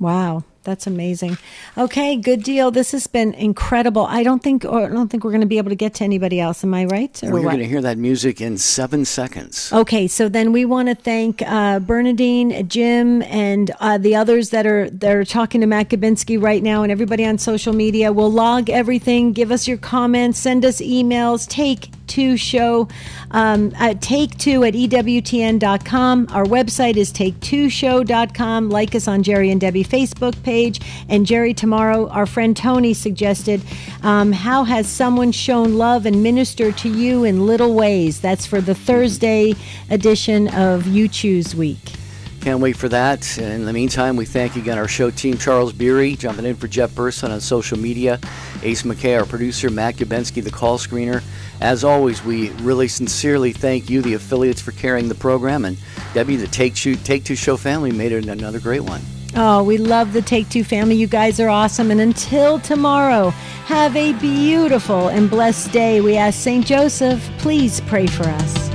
[0.01, 1.37] Wow, that's amazing.
[1.77, 2.71] Okay, good deal.
[2.71, 4.07] This has been incredible.
[4.07, 6.03] I don't think or I don't think we're going to be able to get to
[6.03, 6.63] anybody else.
[6.63, 7.23] Am I right?
[7.23, 9.71] Or We're going to hear that music in seven seconds.
[9.71, 14.65] Okay, so then we want to thank uh, Bernadine, Jim, and uh, the others that
[14.65, 18.11] are that are talking to Matt Gabinski right now, and everybody on social media.
[18.11, 19.33] We'll log everything.
[19.33, 20.39] Give us your comments.
[20.39, 21.47] Send us emails.
[21.47, 22.89] Take Two Show.
[23.31, 26.27] Um, at Take Two at EWTN.com.
[26.29, 28.69] Our website is Take2Show.com.
[28.69, 30.81] Like us on Jerry and Debbie Facebook page.
[31.07, 33.61] And Jerry, tomorrow, our friend Tony suggested,
[34.03, 38.19] um, How has someone shown love and ministered to you in little ways?
[38.19, 39.53] That's for the Thursday
[39.89, 42.00] edition of You Choose Week.
[42.41, 43.37] Can't wait for that.
[43.37, 46.93] In the meantime, we thank again our show team, Charles Beery, jumping in for Jeff
[46.95, 48.19] Burson on social media,
[48.63, 51.21] Ace McKay, our producer, Matt Gubensky, the call screener.
[51.61, 55.65] As always, we really sincerely thank you, the affiliates, for carrying the program.
[55.65, 55.77] And
[56.15, 59.01] Debbie, the Take Two, Take Two Show family made it another great one.
[59.35, 60.95] Oh, we love the Take Two family.
[60.95, 61.91] You guys are awesome.
[61.91, 63.29] And until tomorrow,
[63.67, 66.01] have a beautiful and blessed day.
[66.01, 66.65] We ask St.
[66.65, 68.70] Joseph, please pray for us.